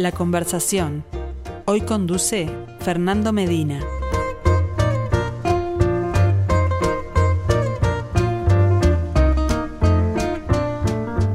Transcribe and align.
La 0.00 0.12
conversación. 0.12 1.04
Hoy 1.66 1.82
conduce 1.82 2.48
Fernando 2.78 3.34
Medina. 3.34 3.80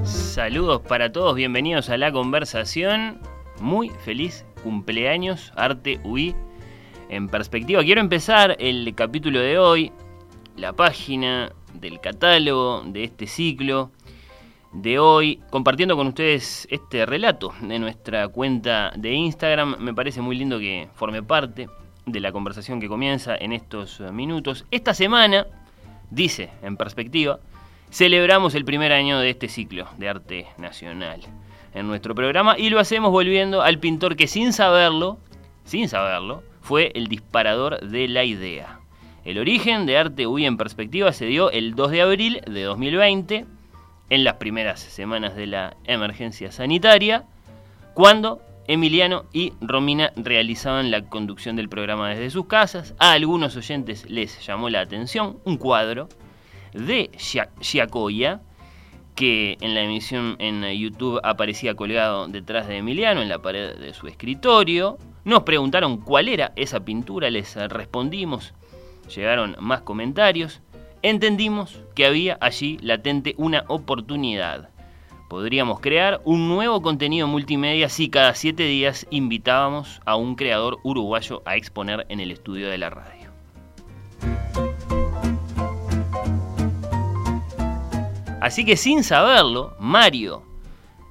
Saludos 0.04 0.82
para 0.82 1.12
todos, 1.12 1.36
bienvenidos 1.36 1.91
a 1.91 1.98
la 1.98 2.12
conversación. 2.12 3.20
Muy 3.62 3.90
feliz 4.04 4.48
cumpleaños, 4.64 5.54
Arte 5.55 6.00
UI. 6.04 6.36
En 7.09 7.30
perspectiva, 7.30 7.84
quiero 7.84 8.02
empezar 8.02 8.55
el 8.58 8.95
capítulo 8.95 9.41
de 9.41 9.59
hoy, 9.59 9.91
la 10.58 10.73
página 10.73 11.52
del 11.76 12.00
catálogo 12.00 12.82
de 12.84 13.04
este 13.04 13.27
ciclo 13.27 13.91
de 14.76 15.00
hoy, 15.00 15.39
compartiendo 15.50 15.95
con 15.95 16.08
ustedes 16.08 16.68
este 16.70 17.05
relato 17.05 17.54
de 17.62 17.80
nuestra 17.80 18.27
cuenta 18.27 18.91
de 18.95 19.13
Instagram. 19.13 19.77
Me 19.80 19.94
parece 19.94 20.22
muy 20.22 20.36
lindo 20.36 20.59
que 20.59 20.90
forme 20.95 21.23
parte 21.23 21.70
de 22.05 22.20
la 22.20 22.31
conversación 22.31 22.81
que 22.81 22.90
comienza 22.90 23.36
en 23.36 23.53
estos 23.53 24.00
minutos. 24.12 24.66
Esta 24.72 24.94
semana, 24.94 25.48
dice 26.12 26.50
en 26.62 26.76
perspectiva, 26.76 27.40
celebramos 27.90 28.53
el 28.53 28.66
primer 28.66 28.91
año 28.91 29.20
de 29.20 29.30
este 29.30 29.48
ciclo 29.48 29.88
de 29.98 30.09
arte 30.09 30.48
nacional 30.58 31.22
en 31.73 31.88
nuestro 31.88 32.14
programa 32.14 32.55
y 32.58 32.70
lo 32.70 32.80
hacemos 32.80 33.12
volviendo 33.12 33.62
al 33.62 33.80
pintor 33.80 34.17
que 34.17 34.28
sin 34.28 34.52
saberlo, 34.52 35.17
sin 35.64 35.88
saberlo, 35.88 36.44
fue 36.62 36.92
el 36.95 37.08
disparador 37.08 37.80
de 37.80 38.08
la 38.09 38.26
idea. 38.26 38.80
El 39.23 39.39
origen 39.39 39.86
de 39.86 39.98
Arte 39.98 40.28
UI 40.28 40.45
en 40.45 40.58
perspectiva 40.58 41.12
se 41.12 41.26
dio 41.26 41.50
el 41.50 41.76
2 41.76 41.92
de 41.92 42.02
abril 42.02 42.42
de 42.45 42.64
2020 42.64 43.45
en 44.09 44.23
las 44.23 44.36
primeras 44.36 44.80
semanas 44.80 45.36
de 45.36 45.48
la 45.48 45.77
emergencia 45.86 46.52
sanitaria, 46.52 47.26
cuando 47.94 48.42
Emiliano 48.67 49.25
y 49.31 49.53
Romina 49.61 50.11
realizaban 50.16 50.89
la 50.89 51.08
conducción 51.08 51.56
del 51.56 51.70
programa 51.70 52.09
desde 52.09 52.31
sus 52.31 52.48
casas. 52.48 52.95
A 52.98 53.11
algunos 53.11 53.56
oyentes 53.56 54.09
les 54.09 54.45
llamó 54.45 54.70
la 54.70 54.81
atención 54.81 55.38
un 55.45 55.58
cuadro 55.58 56.09
de 56.73 57.11
Giacoya, 57.61 58.42
que 59.14 59.58
en 59.61 59.76
la 59.76 59.81
emisión 59.81 60.36
en 60.39 60.64
YouTube 60.78 61.22
aparecía 61.23 61.76
colgado 61.76 62.28
detrás 62.28 62.67
de 62.67 62.78
Emiliano 62.78 63.22
en 63.22 63.30
la 63.30 63.39
pared 63.39 63.76
de 63.78 63.94
su 63.94 64.08
escritorio. 64.08 64.98
Nos 65.23 65.44
preguntaron 65.44 65.98
cuál 66.02 66.28
era 66.28 66.52
esa 66.56 66.83
pintura, 66.83 67.30
les 67.30 67.56
respondimos. 67.56 68.53
Llegaron 69.16 69.56
más 69.59 69.81
comentarios 69.81 70.61
entendimos 71.06 71.80
que 71.94 72.08
había 72.08 72.36
allí 72.42 72.80
latente 72.81 73.36
una 73.38 73.64
oportunidad. 73.67 74.70
Podríamos 75.30 75.80
crear 75.80 76.20
un 76.25 76.48
nuevo 76.48 76.81
contenido 76.81 77.28
multimedia 77.28 77.89
si 77.89 78.09
cada 78.09 78.34
siete 78.34 78.64
días 78.64 79.06
invitábamos 79.11 80.02
a 80.06 80.16
un 80.16 80.36
creador 80.36 80.80
uruguayo 80.81 81.44
a 81.45 81.58
exponer 81.58 82.08
en 82.09 82.22
el 82.22 82.31
estudio 82.31 82.70
de 82.70 82.80
la 82.80 82.89
radio. 82.89 83.30
Así 88.42 88.66
que 88.66 88.76
sin 88.76 89.03
saberlo, 89.03 89.76
Mario 89.80 90.44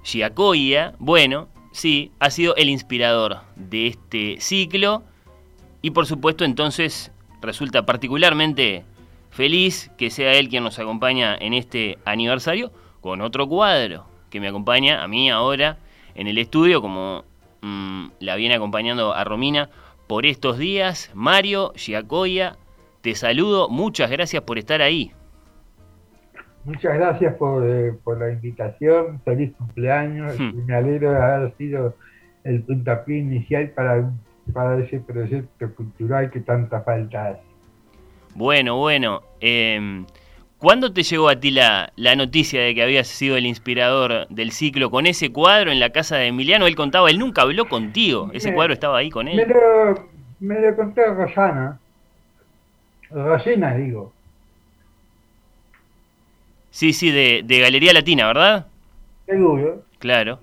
Giacoia, 0.02 0.94
bueno, 0.98 1.46
sí, 1.70 2.10
ha 2.18 2.30
sido 2.30 2.56
el 2.56 2.68
inspirador 2.68 3.42
de 3.54 3.86
este 3.86 4.40
ciclo 4.40 5.04
y 5.82 5.90
por 5.90 6.06
supuesto 6.06 6.44
entonces 6.44 7.12
resulta 7.40 7.86
particularmente 7.86 8.84
Feliz 9.34 9.90
que 9.98 10.10
sea 10.10 10.34
él 10.34 10.48
quien 10.48 10.62
nos 10.62 10.78
acompaña 10.78 11.34
en 11.34 11.54
este 11.54 11.98
aniversario 12.04 12.70
con 13.00 13.20
otro 13.20 13.48
cuadro 13.48 14.04
que 14.30 14.38
me 14.38 14.46
acompaña 14.46 15.02
a 15.02 15.08
mí 15.08 15.28
ahora 15.28 15.78
en 16.14 16.28
el 16.28 16.38
estudio, 16.38 16.80
como 16.80 17.24
mm, 17.60 18.10
la 18.20 18.36
viene 18.36 18.54
acompañando 18.54 19.12
a 19.12 19.24
Romina 19.24 19.70
por 20.06 20.24
estos 20.24 20.56
días. 20.56 21.10
Mario 21.14 21.72
Giacoya, 21.74 22.58
te 23.00 23.16
saludo, 23.16 23.68
muchas 23.68 24.08
gracias 24.08 24.40
por 24.44 24.56
estar 24.56 24.80
ahí. 24.80 25.10
Muchas 26.62 26.94
gracias 26.94 27.34
por, 27.34 27.68
eh, 27.68 27.92
la 28.16 28.30
invitación, 28.30 29.20
feliz 29.24 29.52
cumpleaños, 29.56 30.38
hmm. 30.38 30.64
me 30.64 30.76
alegro 30.76 31.10
de 31.10 31.20
haber 31.20 31.56
sido 31.56 31.96
el 32.44 32.62
puntapié 32.62 33.18
inicial 33.18 33.68
para, 33.70 34.12
para 34.52 34.78
ese 34.78 35.00
proyecto 35.00 35.74
cultural 35.74 36.30
que 36.30 36.38
tanta 36.38 36.82
falta 36.82 37.30
hace. 37.30 37.53
Bueno, 38.34 38.76
bueno. 38.76 39.22
Eh, 39.40 40.04
¿Cuándo 40.64 40.94
te 40.94 41.02
llegó 41.02 41.28
a 41.28 41.38
ti 41.38 41.50
la, 41.50 41.92
noticia 42.16 42.62
de 42.62 42.74
que 42.74 42.82
habías 42.82 43.06
sido 43.06 43.36
el 43.36 43.44
inspirador 43.44 44.26
del 44.28 44.50
ciclo 44.50 44.90
con 44.90 45.04
ese 45.04 45.30
cuadro 45.30 45.70
en 45.70 45.78
la 45.78 45.90
casa 45.90 46.16
de 46.16 46.28
Emiliano? 46.28 46.66
Él 46.66 46.74
contaba, 46.74 47.10
él 47.10 47.18
nunca 47.18 47.42
habló 47.42 47.68
contigo. 47.68 48.30
Ese 48.32 48.54
cuadro 48.54 48.72
estaba 48.72 48.96
ahí 48.96 49.10
con 49.10 49.28
él. 49.28 49.36
Me 49.36 49.44
lo, 49.44 50.08
me 50.40 50.60
lo 50.60 50.74
conté 50.74 51.04
Rosana. 51.04 51.78
Rosina, 53.10 53.74
digo. 53.74 54.14
Sí, 56.70 56.94
sí, 56.94 57.10
de, 57.10 57.42
de 57.44 57.60
Galería 57.60 57.92
Latina, 57.92 58.26
¿verdad? 58.26 58.66
Seguro. 59.26 59.82
Claro. 59.98 60.40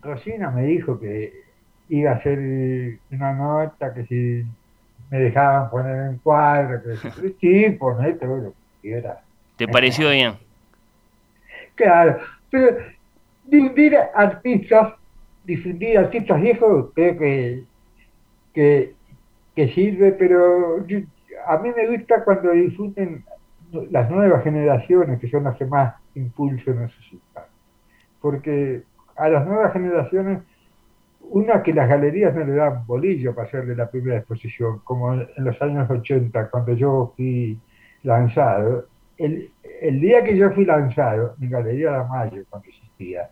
Rosina 0.00 0.50
me 0.52 0.62
dijo 0.62 0.98
que 0.98 1.34
iba 1.90 2.12
a 2.12 2.14
hacer 2.14 2.38
una 3.10 3.34
nota, 3.34 3.92
que 3.92 4.06
si 4.06 4.44
me 5.12 5.18
dejaban 5.18 5.68
poner 5.68 6.10
en 6.10 6.18
cuadro, 6.20 6.80
que 6.82 7.34
sí, 7.38 7.70
ponete 7.78 8.26
lo 8.26 8.54
que 8.80 8.92
era. 8.94 9.20
¿Te 9.58 9.68
pareció 9.68 10.08
bien? 10.08 10.38
Claro, 11.74 12.18
pero 12.48 12.78
difundir 13.44 13.94
artistas, 14.14 14.94
difundir 15.44 15.98
artistas 15.98 16.40
viejos, 16.40 16.92
creo 16.94 17.18
que, 17.18 17.62
que, 18.54 18.94
que 19.54 19.68
sirve, 19.74 20.12
pero 20.12 20.78
a 21.46 21.58
mí 21.58 21.72
me 21.76 21.94
gusta 21.94 22.24
cuando 22.24 22.52
difunden 22.52 23.22
las 23.90 24.10
nuevas 24.10 24.42
generaciones, 24.42 25.20
que 25.20 25.28
son 25.28 25.44
las 25.44 25.58
que 25.58 25.66
más 25.66 25.94
impulso 26.14 26.72
necesitan. 26.72 27.44
Porque 28.22 28.80
a 29.16 29.28
las 29.28 29.46
nuevas 29.46 29.74
generaciones 29.74 30.38
una 31.32 31.62
que 31.62 31.72
las 31.72 31.88
galerías 31.88 32.34
no 32.34 32.44
le 32.44 32.52
dan 32.52 32.86
bolillo 32.86 33.34
para 33.34 33.48
hacerle 33.48 33.74
la 33.74 33.90
primera 33.90 34.18
exposición, 34.18 34.80
como 34.84 35.14
en 35.14 35.28
los 35.38 35.60
años 35.62 35.88
80, 35.88 36.50
cuando 36.50 36.74
yo 36.74 37.12
fui 37.16 37.58
lanzado. 38.02 38.86
El, 39.16 39.50
día 40.00 40.22
que 40.24 40.36
yo 40.36 40.50
fui 40.50 40.66
lanzado, 40.66 41.34
en 41.40 41.50
Galería 41.50 41.92
de 41.92 42.04
Mayo, 42.04 42.42
cuando 42.50 42.68
existía, 42.68 43.30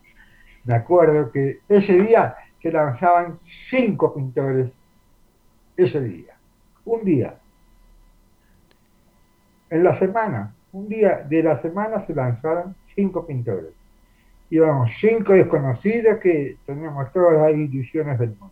me 0.65 0.75
acuerdo 0.75 1.31
que 1.31 1.59
ese 1.69 1.93
día 1.93 2.35
se 2.63 2.73
lanzaban 2.73 3.39
cinco 3.69 4.15
pintores, 4.15 4.71
ese 5.77 6.01
día, 6.01 6.35
un 6.87 7.05
día. 7.05 7.35
En 9.69 9.85
la 9.85 9.99
semana, 9.99 10.55
un 10.73 10.89
día 10.89 11.27
de 11.29 11.43
la 11.43 11.61
semana 11.61 12.07
se 12.07 12.15
lanzaron 12.15 12.75
cinco 12.95 13.27
pintores 13.27 13.80
íbamos 14.51 14.91
cinco 15.01 15.33
desconocidos 15.33 16.19
que 16.19 16.57
teníamos 16.67 17.11
todas 17.13 17.39
las 17.39 17.59
ilusiones 17.59 18.19
del 18.19 18.31
mundo. 18.31 18.51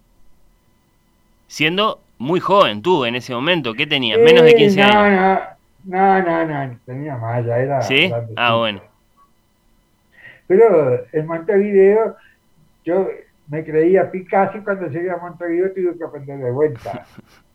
Siendo 1.48 2.00
muy 2.18 2.40
joven 2.40 2.82
tú 2.82 3.04
en 3.04 3.16
ese 3.16 3.34
momento, 3.34 3.74
¿qué 3.74 3.86
tenías? 3.86 4.18
¿Menos 4.18 4.44
de 4.44 4.54
15 4.54 4.82
años? 4.82 5.40
No, 5.84 6.22
no, 6.22 6.44
no, 6.44 6.78
tenía 6.84 7.16
más, 7.16 7.44
ya 7.44 7.58
era... 7.58 7.82
¿Sí? 7.82 8.12
Ah, 8.36 8.56
bueno. 8.56 8.82
Pero 10.46 11.06
en 11.12 11.26
Montevideo 11.26 12.16
yo 12.84 13.08
me 13.48 13.64
creía 13.64 14.10
Picasso 14.10 14.58
y 14.58 14.60
cuando 14.60 14.88
llegué 14.88 15.10
a 15.10 15.16
Montevideo 15.16 15.72
tuve 15.72 15.96
que 15.96 16.04
aprender 16.04 16.38
de 16.38 16.50
vuelta. 16.50 17.06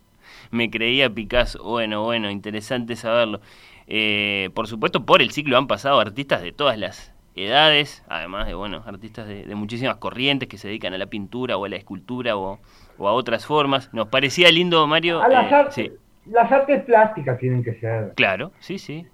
me 0.51 0.69
creía 0.69 1.09
Picasso, 1.09 1.63
bueno, 1.63 2.03
bueno, 2.03 2.29
interesante 2.29 2.95
saberlo. 2.95 3.41
Eh, 3.87 4.49
por 4.53 4.67
supuesto, 4.67 5.05
por 5.05 5.21
el 5.21 5.31
ciclo 5.31 5.57
han 5.57 5.67
pasado 5.67 5.99
artistas 5.99 6.41
de 6.41 6.51
todas 6.51 6.77
las 6.77 7.12
edades, 7.35 8.03
además 8.07 8.47
de 8.47 8.53
bueno, 8.53 8.83
artistas 8.85 9.27
de, 9.27 9.55
muchísimas 9.55 9.97
corrientes 9.97 10.47
que 10.47 10.57
se 10.57 10.67
dedican 10.67 10.93
a 10.93 10.97
la 10.97 11.07
pintura 11.07 11.57
o 11.57 11.65
a 11.65 11.69
la 11.69 11.75
escultura 11.75 12.37
o, 12.37 12.59
a 12.99 13.11
otras 13.11 13.45
formas. 13.45 13.93
Nos 13.93 14.07
parecía 14.07 14.51
lindo, 14.51 14.85
Mario. 14.87 15.21
las, 15.27 15.51
eh, 15.51 15.55
artes, 15.55 15.91
las 16.25 16.51
artes 16.51 16.83
plásticas 16.83 17.39
tienen 17.39 17.63
que 17.63 17.73
ser. 17.75 18.13
Claro, 18.15 18.51
sí, 18.59 18.77
sí. 18.77 19.07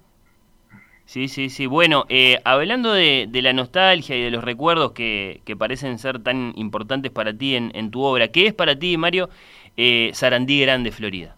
Sí, 1.10 1.26
sí, 1.26 1.50
sí. 1.50 1.66
Bueno, 1.66 2.04
eh, 2.08 2.38
hablando 2.44 2.92
de, 2.92 3.28
la 3.32 3.52
nostalgia 3.52 4.16
y 4.16 4.22
de 4.22 4.30
los 4.30 4.44
recuerdos 4.44 4.92
que, 4.92 5.40
parecen 5.58 5.98
ser 5.98 6.22
tan 6.22 6.52
importantes 6.54 7.10
para 7.10 7.36
ti 7.36 7.56
en, 7.56 7.90
tu 7.90 8.02
obra, 8.02 8.28
¿qué 8.28 8.46
es 8.46 8.54
para 8.54 8.78
ti, 8.78 8.96
Mario, 8.96 9.28
eh, 9.76 10.10
Sarandí 10.12 10.60
Grande, 10.60 10.92
Florida? 10.92 11.34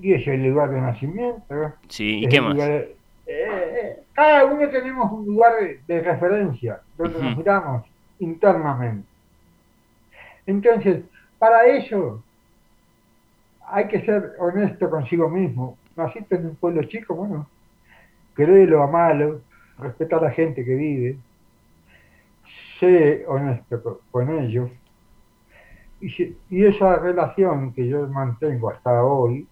Y 0.00 0.12
es 0.12 0.26
el 0.28 0.44
lugar 0.44 0.70
de 0.70 0.80
nacimiento. 0.80 1.72
Sí, 1.88 2.20
¿y 2.24 2.28
qué 2.28 2.40
más? 2.40 2.56
Eh, 3.74 4.04
cada 4.14 4.44
uno 4.44 4.68
tenemos 4.68 5.10
un 5.10 5.26
lugar 5.26 5.54
de, 5.86 6.00
referencia 6.00 6.80
donde 6.96 7.20
nos 7.20 7.36
miramos 7.36 7.84
internamente. 8.20 9.06
Entonces, 10.46 11.02
para 11.38 11.66
eso 11.66 12.22
hay 13.66 13.88
que 13.88 14.04
ser 14.04 14.34
honesto 14.38 14.88
consigo 14.88 15.28
mismo. 15.28 15.76
Naciste 15.96 16.36
en 16.36 16.46
un 16.46 16.56
pueblo 16.56 16.84
chico, 16.84 17.14
bueno, 17.14 17.48
querer 18.36 18.68
lo 18.68 18.86
malo, 18.88 19.40
respetar 19.78 20.20
a 20.20 20.28
la 20.28 20.30
gente 20.30 20.64
que 20.64 20.74
vive, 20.74 21.18
sé 22.78 23.24
honesto 23.26 24.00
con, 24.10 24.38
ellos. 24.38 24.70
Y, 26.00 26.36
y, 26.50 26.64
esa 26.66 26.96
relación 26.96 27.72
que 27.72 27.88
yo 27.88 28.06
mantengo 28.08 28.70
hasta 28.70 29.02
hoy 29.04 29.46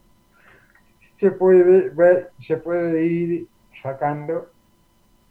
se 1.19 1.31
puede 1.31 1.89
ver, 1.91 2.33
se 2.47 2.57
puede 2.57 3.07
ir 3.07 3.47
sacando 3.83 4.51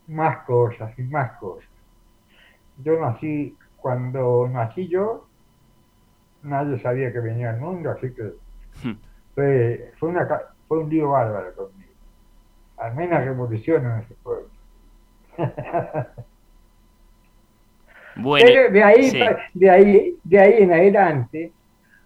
más 0.07 0.45
cosas 0.45 0.97
y 0.97 1.03
más 1.03 1.33
cosas. 1.39 1.69
Yo 2.83 2.99
nací, 2.99 3.55
cuando 3.77 4.47
nací 4.47 4.87
yo, 4.87 5.27
nadie 6.43 6.79
sabía 6.79 7.11
que 7.11 7.19
venía 7.19 7.51
al 7.51 7.59
mundo, 7.59 7.91
así 7.91 8.13
que 8.13 8.33
hmm. 8.83 8.97
fue, 9.35 9.93
fue, 9.99 10.09
una, 10.09 10.27
fue 10.67 10.79
un 10.79 10.89
lío 10.89 11.09
bárbaro 11.09 11.53
conmigo. 11.55 11.91
Al 12.77 12.95
menos 12.95 13.23
revolución 13.23 13.85
en 13.85 13.99
ese 13.99 14.15
pueblo. 14.15 14.49
Bueno, 18.15 18.45
de 18.71 18.83
ahí, 18.83 19.11
de 19.53 19.69
ahí, 19.69 20.17
de 20.23 20.39
ahí 20.39 20.63
en 20.63 20.73
adelante, 20.73 21.53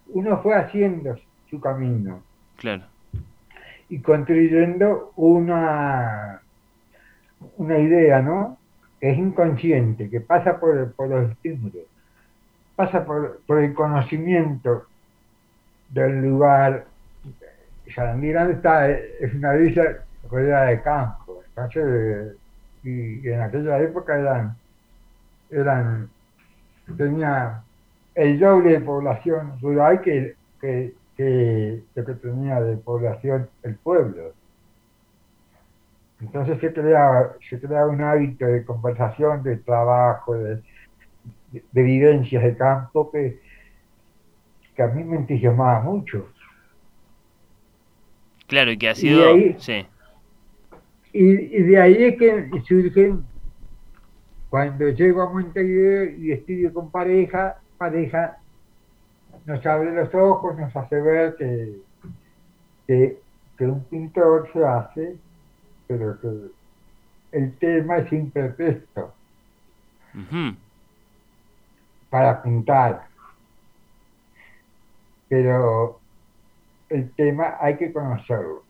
uno 0.09 0.41
fue 0.41 0.53
haciendo 0.55 1.15
su 1.49 1.59
camino. 1.59 2.21
Claro. 2.57 2.83
Y 3.89 3.99
construyendo 3.99 5.11
una, 5.15 6.41
una 7.57 7.77
idea, 7.77 8.21
¿no? 8.21 8.57
Que 8.99 9.11
es 9.11 9.17
inconsciente, 9.17 10.09
que 10.09 10.21
pasa 10.21 10.59
por, 10.59 10.93
por 10.93 11.09
los 11.09 11.31
estímulos, 11.31 11.83
pasa 12.75 13.05
por, 13.05 13.41
por 13.45 13.59
el 13.59 13.73
conocimiento 13.73 14.85
del 15.89 16.21
lugar. 16.21 16.85
Grande 17.95 18.53
está, 18.53 18.89
es 18.89 19.33
una 19.33 19.53
villa 19.53 20.03
rodeada 20.29 20.65
de 20.65 20.81
campo, 20.81 21.43
entonces, 21.47 22.35
y, 22.83 23.27
en 23.27 23.41
aquella 23.41 23.79
época 23.79 24.19
eran, 24.19 24.55
eran, 25.49 26.09
tenía 26.97 27.61
el 28.15 28.39
doble 28.39 28.71
de 28.71 28.81
población 28.81 29.59
rural 29.61 30.01
que, 30.01 30.35
que, 30.59 30.93
que 31.15 31.83
lo 31.95 32.05
que 32.05 32.13
tenía 32.13 32.61
de 32.61 32.77
población 32.77 33.49
el 33.63 33.75
pueblo. 33.75 34.33
Entonces 36.21 36.59
se 36.59 36.73
crea, 36.73 37.33
se 37.49 37.59
crea 37.59 37.85
un 37.87 38.01
hábito 38.01 38.45
de 38.45 38.65
conversación, 38.65 39.43
de 39.43 39.57
trabajo, 39.57 40.33
de, 40.35 40.61
de, 41.71 41.83
vivencias 41.83 42.43
de 42.43 42.55
campo 42.55 43.11
que, 43.11 43.39
que 44.75 44.83
a 44.83 44.87
mí 44.87 45.03
me 45.03 45.17
entusiasmaba 45.17 45.81
mucho. 45.81 46.29
Claro, 48.47 48.71
y 48.71 48.77
que 48.77 48.89
ha 48.89 48.95
sido... 48.95 49.35
Y 49.35 49.55
de 49.55 49.73
ahí, 49.73 49.87
y, 51.17 51.63
de 51.63 51.79
ahí 51.79 52.03
es 52.03 52.17
que 52.17 52.49
surgen, 52.67 53.25
cuando 54.49 54.89
llego 54.89 55.21
a 55.21 55.29
Montevideo 55.29 56.17
y 56.17 56.31
estudio 56.31 56.73
con 56.73 56.91
pareja, 56.91 57.59
pareja 57.77 58.37
nos 59.45 59.65
abre 59.65 59.93
los 59.93 60.13
ojos, 60.13 60.57
nos 60.57 60.75
hace 60.75 61.01
ver 61.01 61.35
que, 61.37 61.77
que, 62.87 63.19
que 63.57 63.65
un 63.65 63.83
pintor 63.85 64.49
se 64.53 64.65
hace 64.65 65.15
pero 65.87 66.19
que 66.19 66.27
el 67.31 67.57
tema 67.57 67.97
es 67.97 68.31
pretexto 68.31 69.13
para 72.09 72.41
pintar. 72.41 73.07
Pero 75.27 75.99
el 76.89 77.11
tema 77.11 77.57
hay 77.59 77.75
que 77.77 77.91
conocerlo. 77.91 78.63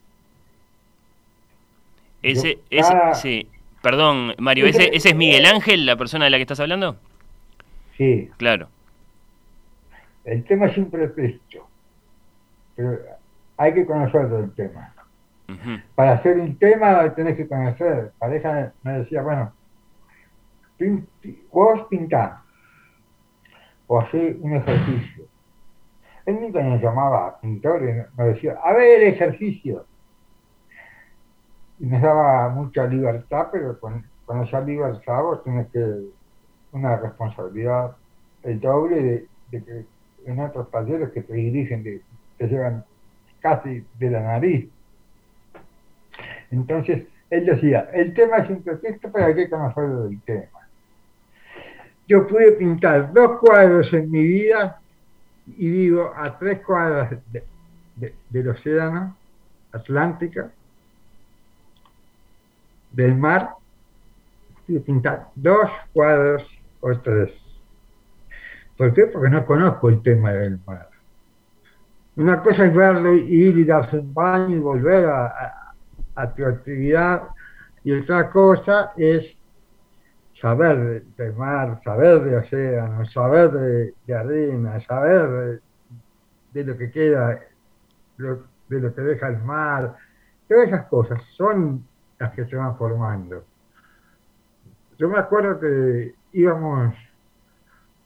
Ese, 2.23 2.59
ese, 2.71 2.93
sí. 3.13 3.47
Perdón, 3.83 4.33
Mario, 4.39 4.65
¿ese, 4.65 4.89
¿ese 4.95 5.09
es 5.09 5.15
Miguel 5.15 5.45
Ángel, 5.45 5.85
la 5.85 5.95
persona 5.95 6.25
de 6.25 6.31
la 6.31 6.37
que 6.37 6.41
estás 6.41 6.59
hablando? 6.59 6.97
Sí. 7.97 8.31
Claro. 8.37 8.67
El 10.25 10.43
tema 10.43 10.65
es 10.65 10.77
un 10.77 10.89
pretexto, 10.89 11.67
pero 12.75 12.99
hay 13.57 13.73
que 13.73 13.85
conocerlo 13.85 14.39
el 14.39 14.51
tema. 14.53 14.91
Para 15.93 16.13
hacer 16.13 16.39
un 16.39 16.57
tema 16.57 17.13
tenés 17.13 17.37
que 17.37 17.47
conocer. 17.47 18.11
Pareja 18.17 18.73
me 18.81 18.99
decía, 18.99 19.21
bueno, 19.21 19.53
vos 21.51 21.85
pintá 21.89 22.41
o 23.87 23.99
hacer 23.99 24.37
un 24.41 24.55
ejercicio. 24.55 25.25
Él 26.25 26.41
nunca 26.41 26.63
nos 26.63 26.81
llamaba 26.81 27.39
pintor 27.39 27.83
y 27.83 28.17
nos 28.17 28.27
decía, 28.33 28.57
a 28.63 28.73
ver 28.73 29.01
el 29.01 29.13
ejercicio. 29.13 29.85
Y 31.79 31.85
nos 31.85 32.01
daba 32.01 32.49
mucha 32.49 32.87
libertad, 32.87 33.49
pero 33.51 33.79
con, 33.79 34.03
esa 34.43 34.61
libertad 34.61 35.21
vos 35.21 35.43
tenés 35.43 35.67
que 35.67 36.07
una 36.71 36.97
responsabilidad 36.97 37.95
el 38.41 38.59
doble 38.59 39.27
de, 39.51 39.63
que 39.63 39.85
en 40.25 40.39
otros 40.39 40.69
talleres 40.71 41.09
que 41.11 41.21
te 41.21 41.33
dirigen, 41.33 41.83
de, 41.83 42.01
te 42.37 42.47
llevan 42.47 42.83
casi 43.39 43.85
de 43.99 44.09
la 44.09 44.21
nariz. 44.21 44.69
Entonces, 46.51 47.05
él 47.29 47.45
decía, 47.45 47.89
el 47.93 48.13
tema 48.13 48.37
es 48.37 48.49
un 48.49 48.63
pretexto, 48.63 49.11
hay 49.15 49.35
que 49.35 49.49
conocer 49.49 49.83
el 49.83 50.21
tema. 50.21 50.59
Yo 52.07 52.27
pude 52.27 52.51
pintar 52.53 53.11
dos 53.13 53.39
cuadros 53.39 53.91
en 53.93 54.11
mi 54.11 54.21
vida 54.21 54.79
y 55.57 55.69
vivo 55.69 56.11
a 56.15 56.37
tres 56.37 56.59
cuadras 56.63 57.15
del 58.29 58.49
océano 58.49 59.15
Atlántico, 59.71 60.49
del 62.91 63.15
mar, 63.15 63.55
pude 64.65 64.79
pintar 64.79 65.27
dos 65.35 65.69
cuadros 65.93 66.43
o 66.79 66.97
tres. 66.99 67.44
¿Por 68.77 68.93
qué? 68.93 69.07
Porque 69.07 69.29
no 69.29 69.45
conozco 69.45 69.89
el 69.89 70.01
tema 70.01 70.31
del 70.31 70.59
mar. 70.65 70.89
Una 72.17 72.41
cosa 72.41 72.65
es 72.65 72.73
verlo, 72.73 73.13
ir 73.13 73.57
y 73.57 73.63
darse 73.65 73.99
un 73.99 74.13
baño 74.13 74.55
y 74.55 74.59
volver 74.59 75.05
a 75.05 75.65
a 76.15 76.33
tu 76.33 76.45
actividad 76.45 77.23
y 77.83 77.91
otra 77.91 78.29
cosa 78.29 78.93
es 78.97 79.25
saber 80.41 81.03
de, 81.17 81.31
mar, 81.33 81.79
saber 81.83 82.23
de 82.23 82.37
océano, 82.37 83.05
saber 83.05 83.51
de, 84.05 84.15
arena, 84.15 84.79
saber 84.81 85.61
de, 86.53 86.63
lo 86.63 86.77
que 86.77 86.91
queda, 86.91 87.39
de 88.17 88.79
lo 88.79 88.95
que 88.95 89.01
deja 89.01 89.27
el 89.27 89.41
mar, 89.43 89.95
todas 90.47 90.67
esas 90.67 90.85
cosas 90.87 91.21
son 91.35 91.85
las 92.19 92.31
que 92.33 92.45
se 92.45 92.55
van 92.55 92.77
formando. 92.77 93.43
Yo 94.97 95.09
me 95.09 95.19
acuerdo 95.19 95.59
que 95.59 96.15
íbamos 96.31 96.95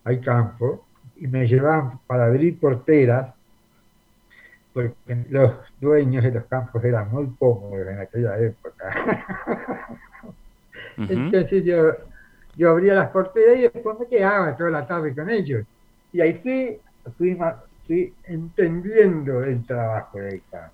al 0.03 0.21
campo 0.21 0.85
y 1.17 1.27
me 1.27 1.47
llevaban 1.47 1.99
para 2.07 2.25
abrir 2.25 2.59
porteras 2.59 3.33
porque 4.73 5.25
los 5.29 5.53
dueños 5.81 6.23
de 6.23 6.31
los 6.31 6.45
campos 6.45 6.83
eran 6.83 7.11
muy 7.11 7.27
cómodos 7.37 7.87
en 7.87 7.99
aquella 7.99 8.37
época. 8.37 9.35
Entonces 10.97 11.63
yo, 11.63 11.91
yo 12.55 12.71
abría 12.71 12.93
las 12.93 13.09
porteras 13.09 13.57
y 13.57 13.61
después 13.61 13.99
me 13.99 14.07
quedaba 14.07 14.55
toda 14.55 14.69
la 14.69 14.87
tarde 14.87 15.15
con 15.15 15.29
ellos. 15.29 15.65
Y 16.13 16.21
ahí 16.21 16.33
fui, 16.35 16.77
fui, 17.87 18.13
entendiendo 18.25 19.43
el 19.43 19.65
trabajo 19.65 20.19
de 20.19 20.41
campo. 20.51 20.73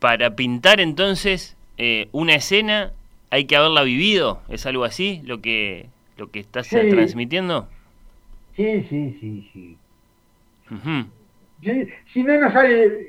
Para 0.00 0.34
pintar 0.34 0.80
entonces 0.80 1.56
eh, 1.78 2.08
una 2.12 2.34
escena 2.34 2.92
hay 3.30 3.44
que 3.44 3.56
haberla 3.56 3.82
vivido, 3.82 4.40
¿es 4.48 4.66
algo 4.66 4.84
así 4.84 5.22
lo 5.24 5.40
que, 5.40 5.88
lo 6.16 6.30
que 6.30 6.40
estás 6.40 6.68
transmitiendo? 6.68 7.68
Sí, 8.54 8.82
sí, 8.88 9.18
sí, 9.20 9.50
sí. 9.52 9.78
Si 12.12 12.22
no 12.22 12.40
nos 12.40 12.52
sale 12.52 13.08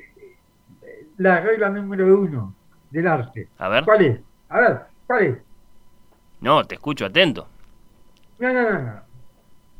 la 1.18 1.40
regla 1.40 1.70
número 1.70 2.20
uno 2.20 2.54
del 2.90 3.06
arte. 3.06 3.48
A 3.58 3.68
ver. 3.68 3.84
¿Cuál 3.84 4.04
es? 4.04 4.20
A 4.48 4.60
ver, 4.60 4.78
¿cuál 5.06 5.24
es? 5.24 5.38
No, 6.40 6.64
te 6.64 6.76
escucho 6.76 7.06
atento. 7.06 7.48
No, 8.38 8.52
no, 8.52 8.62
no, 8.70 8.82
no. 8.82 9.07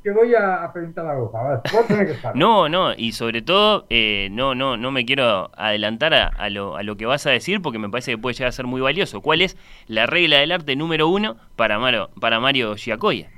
Te 0.08 0.14
voy 0.14 0.34
a, 0.34 0.64
a 0.64 0.68
vos. 0.68 1.34
A 1.34 1.48
ver, 1.48 1.60
vos 1.70 1.86
tenés 1.86 2.08
que 2.08 2.14
saber. 2.14 2.36
no, 2.38 2.68
no, 2.68 2.94
y 2.94 3.12
sobre 3.12 3.42
todo, 3.42 3.84
eh, 3.90 4.28
no, 4.30 4.54
no, 4.54 4.78
no 4.78 4.90
me 4.90 5.04
quiero 5.04 5.50
adelantar 5.54 6.14
a, 6.14 6.48
lo, 6.48 6.76
a 6.76 6.82
lo 6.82 6.96
que 6.96 7.04
vas 7.04 7.26
a 7.26 7.30
decir 7.30 7.60
porque 7.60 7.78
me 7.78 7.90
parece 7.90 8.12
que 8.12 8.18
puede 8.18 8.34
llegar 8.34 8.48
a 8.48 8.52
ser 8.52 8.66
muy 8.66 8.80
valioso. 8.80 9.20
¿Cuál 9.20 9.42
es 9.42 9.58
la 9.86 10.06
regla 10.06 10.38
del 10.38 10.52
arte 10.52 10.76
número 10.76 11.08
uno 11.08 11.36
para 11.56 11.78
Mario, 11.78 12.08
para 12.18 12.40
Mario 12.40 12.74
Giacoya? 12.76 13.28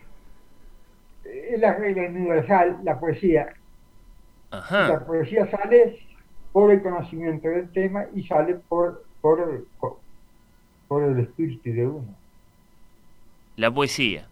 Es 1.24 1.58
la 1.58 1.74
regla 1.74 2.08
universal, 2.08 2.78
la 2.84 3.00
poesía 3.00 3.48
la 4.50 5.04
poesía 5.06 5.50
sale 5.50 5.98
por 6.52 6.70
el 6.70 6.82
conocimiento 6.82 7.48
del 7.48 7.68
tema 7.70 8.06
y 8.14 8.22
sale 8.24 8.54
por, 8.68 9.04
por, 9.20 9.66
por, 10.88 11.02
el 11.02 11.20
espíritu 11.20 11.72
de 11.72 11.86
uno. 11.86 12.14
La 13.56 13.70
poesía. 13.72 14.29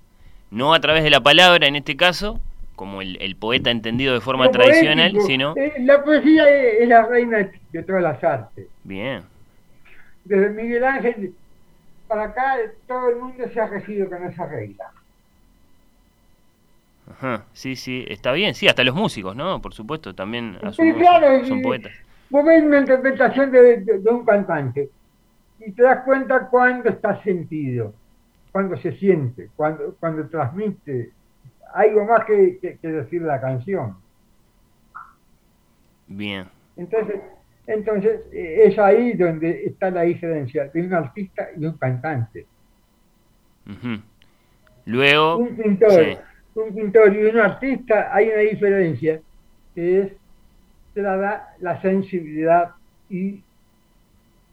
No 0.50 0.74
a 0.74 0.80
través 0.80 1.02
de 1.04 1.10
la 1.10 1.20
palabra, 1.20 1.66
en 1.66 1.76
este 1.76 1.96
caso, 1.96 2.40
como 2.76 3.02
el, 3.02 3.36
poeta 3.36 3.70
entendido 3.70 4.14
de 4.14 4.20
forma 4.20 4.50
tradicional, 4.50 5.20
sino... 5.20 5.54
Eh, 5.56 5.74
la 5.80 6.02
poesía 6.02 6.48
es, 6.48 6.88
la 6.88 7.06
reina 7.06 7.50
de 7.72 7.82
todas 7.82 8.02
las 8.02 8.22
artes. 8.22 8.66
Bien. 8.84 9.22
Desde 10.24 10.50
Miguel 10.50 10.84
Ángel 10.84 11.34
para 12.06 12.24
acá, 12.24 12.56
todo 12.86 13.10
el 13.10 13.16
mundo 13.16 13.44
se 13.52 13.60
ha 13.60 13.66
regido 13.66 14.08
con 14.08 14.24
esa 14.24 14.46
regla. 14.46 14.90
Ajá, 17.10 17.44
sí, 17.52 17.76
sí, 17.76 18.04
está 18.08 18.32
bien, 18.32 18.54
sí, 18.54 18.68
hasta 18.68 18.84
los 18.84 18.94
músicos, 18.94 19.36
¿no? 19.36 19.60
Por 19.60 19.74
supuesto, 19.74 20.14
también 20.14 20.58
Sí, 20.72 20.92
claro, 20.94 21.44
son 21.44 21.58
y- 21.58 21.62
poetas. 21.62 21.92
Vos 22.30 22.44
ves 22.44 22.62
una 22.62 22.80
interpretación 22.80 23.50
de, 23.50 23.78
de- 23.78 23.98
de 24.00 24.10
un 24.10 24.24
cantante 24.24 24.90
y 25.60 25.72
te 25.72 25.82
das 25.82 26.04
cuenta 26.04 26.48
cuando 26.48 26.90
está 26.90 27.22
sentido, 27.22 27.94
cuando 28.52 28.76
se 28.76 28.92
siente, 28.92 29.50
cuando, 29.56 29.94
cuando 30.00 30.28
transmite 30.28 31.12
algo 31.74 32.04
más 32.06 32.24
que, 32.26 32.58
que- 32.60 32.78
que 32.78 32.88
decir 32.88 33.22
la 33.22 33.40
canción. 33.40 33.96
Bien, 36.08 36.48
Entonces, 36.76 37.20
entonces 37.66 38.20
eh, 38.32 38.62
es 38.66 38.78
ahí 38.78 39.12
donde 39.14 39.64
está 39.66 39.90
la 39.90 40.02
diferencia 40.02 40.68
de 40.68 40.82
un 40.82 40.94
artista 40.94 41.48
y 41.56 41.66
un 41.66 41.76
cantante. 41.76 42.46
Luego, 44.86 45.36
Un 45.36 45.56
pintor, 45.56 45.90
sí. 45.92 46.18
un 46.54 46.74
pintor 46.74 47.14
y 47.14 47.24
un 47.24 47.38
artista 47.38 48.14
hay 48.14 48.28
una 48.28 48.38
diferencia 48.38 49.20
que 49.74 50.00
es 50.00 50.12
te 50.94 51.02
la 51.02 51.16
da 51.16 51.54
la 51.60 51.80
sensibilidad 51.82 52.70
y 53.10 53.44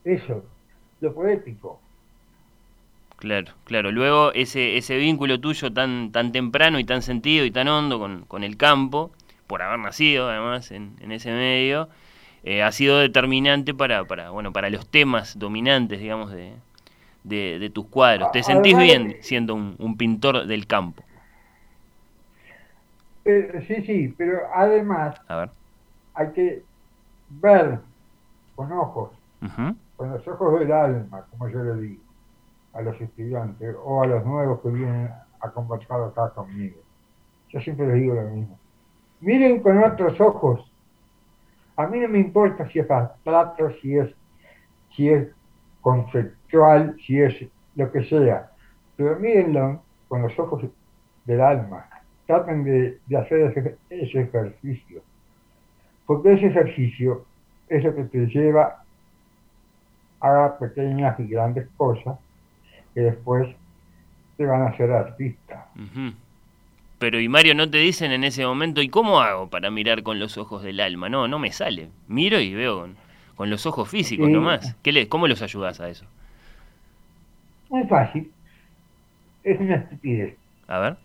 eso, 0.04 0.46
lo 1.02 1.14
poético. 1.14 1.82
Claro, 3.26 3.54
claro. 3.64 3.92
Luego 3.92 4.32
ese, 4.34 4.78
ese 4.78 4.98
vínculo 4.98 5.40
tuyo 5.40 5.74
tan, 5.74 6.12
tan 6.12 6.32
temprano 6.32 6.78
y 6.80 6.84
tan 6.84 7.02
sentido 7.02 7.44
y 7.46 7.50
tan 7.52 7.68
hondo 7.68 7.98
con, 7.98 8.26
con 8.26 8.44
el 8.44 8.56
campo, 8.56 9.12
por 9.48 9.64
haber 9.64 9.80
nacido 9.80 10.30
además 10.30 10.70
en, 10.72 10.96
en 11.02 11.12
ese 11.12 11.32
medio, 11.32 11.90
eh, 12.44 12.62
ha 12.62 12.72
sido 12.72 13.00
determinante 13.00 13.74
para, 13.74 14.06
para, 14.06 14.30
bueno, 14.30 14.54
para 14.54 14.70
los 14.70 14.88
temas 14.90 15.40
dominantes, 15.40 16.00
digamos, 16.00 16.32
de, 16.32 16.54
de, 17.24 17.60
de 17.60 17.70
tus 17.72 17.88
cuadros. 17.88 18.32
¿Te 18.32 18.44
sentís 18.44 18.78
Además- 18.78 18.84
bien 19.08 19.18
siendo 19.22 19.56
un, 19.56 19.76
un 19.80 19.98
pintor 19.98 20.46
del 20.48 20.68
campo? 20.68 21.04
Eh, 23.26 23.64
sí, 23.68 23.82
sí, 23.86 24.16
pero 24.18 24.40
además 24.54 25.20
A 25.28 25.36
ver. 25.38 25.50
hay 26.14 26.34
que 26.34 26.68
ver 27.30 27.82
con 28.56 28.72
ojos, 28.74 29.12
con 29.98 30.12
los 30.12 30.28
ojos 30.28 30.60
del 30.60 30.72
alma, 30.74 31.28
como 31.32 31.50
yo 31.50 31.64
le 31.64 31.82
digo, 31.82 32.05
a 32.76 32.82
los 32.82 33.00
estudiantes 33.00 33.76
o 33.84 34.04
a 34.04 34.08
los 34.08 34.26
nuevos 34.26 34.62
que 34.62 34.70
vienen 34.70 35.10
a 35.40 35.50
conversar 35.50 36.02
acá 36.02 36.30
conmigo. 36.32 36.78
Yo 37.50 37.60
siempre 37.62 37.88
les 37.88 37.96
digo 37.96 38.16
lo 38.16 38.24
mismo. 38.30 38.60
Miren 39.22 39.62
con 39.62 39.82
otros 39.82 40.20
ojos. 40.20 40.72
A 41.78 41.88
mí 41.88 42.00
no 42.00 42.10
me 42.10 42.20
importa 42.20 42.68
si 42.70 42.80
es 42.80 42.92
abstracto, 42.92 43.72
si 43.82 43.98
es, 43.98 44.14
si 44.96 45.10
es 45.10 45.28
conceptual, 45.82 46.96
si 47.06 47.22
es 47.22 47.34
lo 47.76 47.92
que 47.92 48.04
sea, 48.06 48.52
pero 48.96 49.20
mírenlo 49.20 49.82
con 50.08 50.22
los 50.22 50.38
ojos 50.38 50.66
del 51.26 51.42
alma. 51.42 51.88
Traten 52.28 52.64
de, 52.64 53.00
de 53.06 53.18
hacer 53.18 53.40
ese, 53.42 53.78
ese 53.90 54.22
ejercicio. 54.22 55.02
Porque 56.06 56.34
ese 56.34 56.48
ejercicio 56.48 57.26
es 57.70 57.84
lo 57.84 57.96
que 57.96 58.04
te 58.06 58.26
lleva 58.28 58.84
a 60.22 60.58
pequeñas 60.60 61.20
y 61.20 61.28
grandes 61.28 61.68
cosas 61.78 62.18
que 62.96 63.02
después 63.02 63.56
te 64.38 64.46
van 64.46 64.64
a 64.64 64.68
hacer 64.70 64.92
artista. 64.92 65.68
Pero 66.98 67.20
y 67.20 67.28
Mario, 67.30 67.54
¿no 67.54 67.70
te 67.70 67.78
dicen 67.78 68.12
en 68.12 68.24
ese 68.24 68.46
momento, 68.46 68.82
¿y 68.82 68.90
cómo 68.90 69.20
hago 69.22 69.50
para 69.50 69.70
mirar 69.70 70.02
con 70.02 70.18
los 70.18 70.38
ojos 70.38 70.64
del 70.64 70.80
alma? 70.80 71.10
No, 71.10 71.28
no 71.28 71.38
me 71.38 71.52
sale. 71.52 71.90
Miro 72.08 72.40
y 72.40 72.54
veo 72.56 72.80
con, 72.80 72.96
con 73.36 73.50
los 73.52 73.66
ojos 73.66 73.88
físicos 73.90 74.26
Sí. 74.28 74.34
nomás. 74.34 74.76
¿Qué 74.82 74.92
le, 74.92 75.08
¿Cómo 75.08 75.28
los 75.28 75.42
ayudas 75.44 75.80
a 75.82 75.90
eso? 75.90 76.06
Muy 77.70 77.84
fácil. 77.88 78.32
Es 79.44 79.60
una 79.60 79.76
estupidez. 79.76 80.36
A 80.68 80.80
ver. 80.80 80.98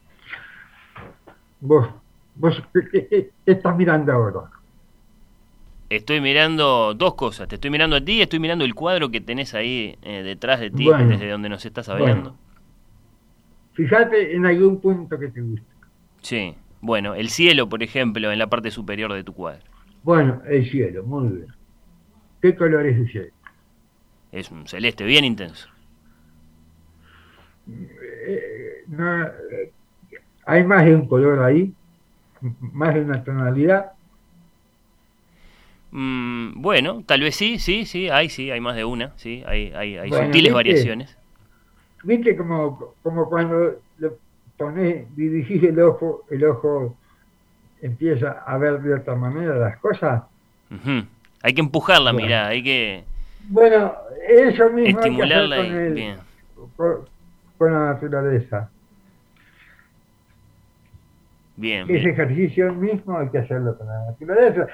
Vos, 1.61 1.89
vos 2.37 2.63
¿qué, 2.73 2.81
qué- 2.91 3.07
qué- 3.09 3.31
qué 3.45 3.53
estás 3.53 3.77
mirando 3.77 4.13
ahora? 4.13 4.41
Estoy 5.91 6.21
mirando 6.21 6.95
dos 6.95 7.15
cosas. 7.17 7.49
Te 7.49 7.57
estoy 7.57 7.69
mirando 7.71 7.97
a 7.97 8.01
ti 8.01 8.13
y 8.13 8.23
estoy 8.23 8.39
mirando 8.39 8.65
el 8.65 8.75
cuadro 8.77 9.11
que 9.11 9.21
tenés 9.21 9.55
ahí 9.55 9.99
eh, 10.03 10.23
detrás 10.23 10.61
de 10.61 10.71
ti, 10.71 10.85
Bueno. 10.85 11.09
desde 11.09 11.29
donde 11.29 11.49
nos 11.49 11.67
estás 11.67 11.89
hablando. 11.89 12.31
Bueno. 12.31 12.39
Fíjate 13.75 14.37
en 14.37 14.47
algún 14.47 14.81
punto 14.81 15.19
que 15.19 15.29
te 15.29 15.41
guste. 15.41 15.67
Sí. 16.23 16.55
Bueno, 16.81 17.15
el 17.15 17.29
cielo, 17.29 17.69
por 17.69 17.83
ejemplo, 17.83 18.31
en 18.31 18.39
la 18.39 18.47
parte 18.47 18.71
superior 18.71 19.13
de 19.13 19.25
tu 19.25 19.35
cuadro. 19.35 19.65
Bueno, 20.03 20.41
el 20.49 20.71
cielo, 20.71 21.03
muy 21.03 21.29
bien. 21.29 21.49
¿Qué 22.41 22.55
color 22.55 22.87
es 22.87 22.97
el 22.97 23.11
cielo? 23.11 23.33
Es 24.33 24.51
un 24.51 24.67
celeste 24.69 25.05
bien 25.05 25.25
intenso. 25.25 25.69
Eh, 27.69 28.85
no, 28.87 29.25
eh, 29.25 29.73
hay 30.47 30.65
más 30.65 30.85
de 30.85 30.95
un 30.95 31.07
color 31.07 31.43
ahí, 31.43 31.73
más 32.61 32.95
de 32.95 33.03
una 33.03 33.23
tonalidad. 33.25 33.93
Mm, 35.93 36.61
bueno, 36.63 37.03
tal 37.07 37.21
vez 37.21 37.35
sí, 37.37 37.59
sí, 37.59 37.85
sí, 37.85 38.09
hay, 38.09 38.29
sí, 38.29 38.51
hay 38.51 38.61
más 38.61 38.77
de 38.77 38.85
una, 38.85 39.13
sí, 39.17 39.43
hay, 39.47 39.73
hay, 39.75 39.97
hay 39.99 40.13
Bueno, 40.13 40.13
sutiles 40.13 40.53
¿viste? 40.53 40.53
variaciones. 40.53 41.17
¿Viste 42.03 42.37
como, 42.37 42.97
como 43.03 43.29
cuando 43.29 43.83
le 43.97 44.11
pones, 44.57 45.15
dirigís 45.15 45.63
el 45.65 45.81
ojo, 45.81 46.25
el 46.31 46.45
ojo 46.45 46.99
empieza 47.79 48.33
a 48.47 48.59
ver 48.59 48.81
de 48.83 48.95
otra 48.95 49.17
manera 49.17 49.57
las 49.57 49.79
cosas? 49.81 50.25
Ujú. 50.71 51.07
Hay 51.43 51.55
que 51.55 51.61
empujar 51.61 52.01
la 52.01 52.13
Bueno. 52.13 52.13
mirada, 52.13 52.49
hay 52.49 52.63
que 52.63 53.05
Bueno, 53.39 53.95
eso 54.29 54.71
mismo 54.71 55.03
hay 55.03 55.15
que 55.17 55.23
hacer 55.23 55.51
estimularla 55.51 55.55
con, 55.55 55.67
y 55.67 55.75
el- 55.75 56.15
con, 56.77 57.11
con 57.57 57.73
la 57.73 57.95
naturaleza. 57.95 58.73
Bien, 61.57 61.87
Ese 61.87 62.11
bien. 62.11 62.11
ejercicio 62.11 62.73
mismo 62.75 63.19
hay 63.19 63.31
que 63.31 63.39
hacerlo 63.39 63.77
con 63.77 63.87
la 63.87 64.07
naturaleza. 64.07 64.67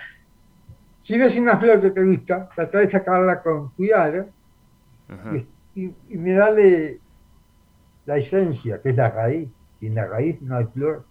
Si 1.06 1.16
ves 1.16 1.36
una 1.36 1.56
flor 1.58 1.80
que 1.80 1.90
te 1.90 2.04
gusta, 2.04 2.48
trata 2.54 2.78
de 2.78 2.90
sacarla 2.90 3.42
con 3.42 3.70
cuidado 3.70 4.26
Ajá. 5.08 5.36
y, 5.74 5.84
y, 5.84 6.16
mirarle 6.16 6.98
la 8.06 8.18
esencia, 8.18 8.80
que 8.82 8.90
es 8.90 8.96
la 8.96 9.10
raíz. 9.10 9.48
Sin 9.78 9.94
la 9.94 10.06
raíz 10.06 10.40
no 10.42 10.56
hay 10.56 10.64
flor. 10.66 11.04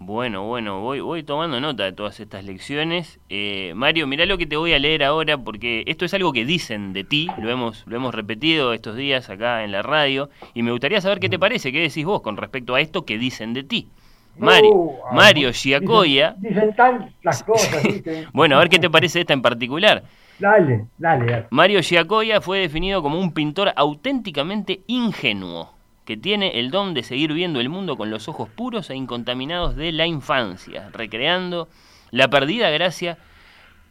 Bueno, 0.00 0.46
bueno, 0.46 0.80
voy, 0.80 1.00
voy 1.00 1.22
tomando 1.22 1.60
nota 1.60 1.84
de 1.84 1.92
todas 1.92 2.18
estas 2.18 2.44
lecciones. 2.44 3.20
Eh, 3.28 3.72
Mario, 3.76 4.06
mirá 4.08 4.26
lo 4.26 4.36
que 4.36 4.46
te 4.46 4.56
voy 4.56 4.72
a 4.72 4.78
leer 4.78 5.04
ahora, 5.04 5.38
porque 5.38 5.84
esto 5.86 6.04
es 6.04 6.12
algo 6.14 6.32
que 6.32 6.44
dicen 6.44 6.92
de 6.92 7.04
ti, 7.04 7.28
lo 7.38 7.48
hemos, 7.48 7.86
lo 7.86 7.96
hemos 7.96 8.14
repetido 8.14 8.72
estos 8.72 8.96
días 8.96 9.30
acá 9.30 9.62
en 9.62 9.70
la 9.70 9.82
radio, 9.82 10.28
y 10.52 10.62
me 10.62 10.72
gustaría 10.72 11.00
saber 11.00 11.20
qué 11.20 11.28
te 11.28 11.38
parece, 11.38 11.70
qué 11.70 11.80
decís 11.80 12.04
vos 12.04 12.22
con 12.22 12.36
respecto 12.36 12.74
a 12.74 12.80
esto 12.80 13.04
que 13.04 13.18
dicen 13.18 13.54
de 13.54 13.62
ti. 13.62 13.88
Mario, 14.36 14.70
No, 14.74 14.90
ah, 15.10 15.14
Mario 15.14 15.48
dicen- 15.48 15.70
Giacoya. 15.80 16.34
Dicen, 16.38 16.74
tantas 16.74 17.42
cosas. 17.42 17.82
dicen. 17.82 18.26
Bueno, 18.32 18.56
a 18.56 18.58
ver 18.60 18.68
qué 18.68 18.78
te 18.78 18.90
parece 18.90 19.20
esta 19.20 19.32
en 19.32 19.42
particular. 19.42 20.02
Dale, 20.38 20.86
dale, 20.98 21.26
dale. 21.26 21.46
Mario 21.50 21.80
Giacoya 21.80 22.40
fue 22.40 22.58
definido 22.58 23.02
como 23.02 23.20
un 23.20 23.32
pintor 23.32 23.72
auténticamente 23.76 24.80
ingenuo, 24.88 25.72
que 26.04 26.16
tiene 26.16 26.58
el 26.58 26.70
don 26.72 26.92
de 26.94 27.02
seguir 27.04 27.32
viendo 27.32 27.60
el 27.60 27.68
mundo 27.68 27.96
con 27.96 28.10
los 28.10 28.28
ojos 28.28 28.48
puros 28.48 28.90
e 28.90 28.96
incontaminados 28.96 29.76
de 29.76 29.92
la 29.92 30.06
infancia, 30.06 30.90
recreando 30.92 31.68
la 32.10 32.28
perdida 32.28 32.68
gracia 32.70 33.16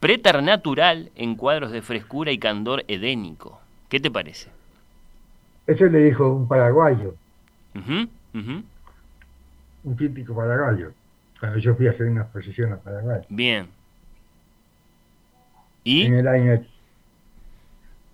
preternatural 0.02 1.12
en 1.16 1.36
cuadros 1.36 1.72
de 1.72 1.82
frescura 1.82 2.32
y 2.34 2.38
candor 2.38 2.84
edénico. 2.90 3.62
¿Qué 3.88 4.02
te 4.02 4.12
parece? 4.12 4.50
Eso 5.66 5.86
le 5.86 6.00
dijo 6.00 6.28
un 6.30 6.46
paraguayo. 6.48 7.16
Un 9.84 9.96
típico 9.98 10.36
paraguayo, 10.36 10.94
cuando 11.40 11.58
yo 11.60 11.76
fui 11.76 11.88
a 11.88 11.92
hacer 11.92 12.08
una 12.08 12.22
exposición 12.22 12.74
a 12.74 12.78
Paraguay. 12.78 13.22
Bien. 13.30 13.68
¿Y? 15.84 16.06
en 16.06 16.14
el 16.16 16.28
año. 16.28 16.66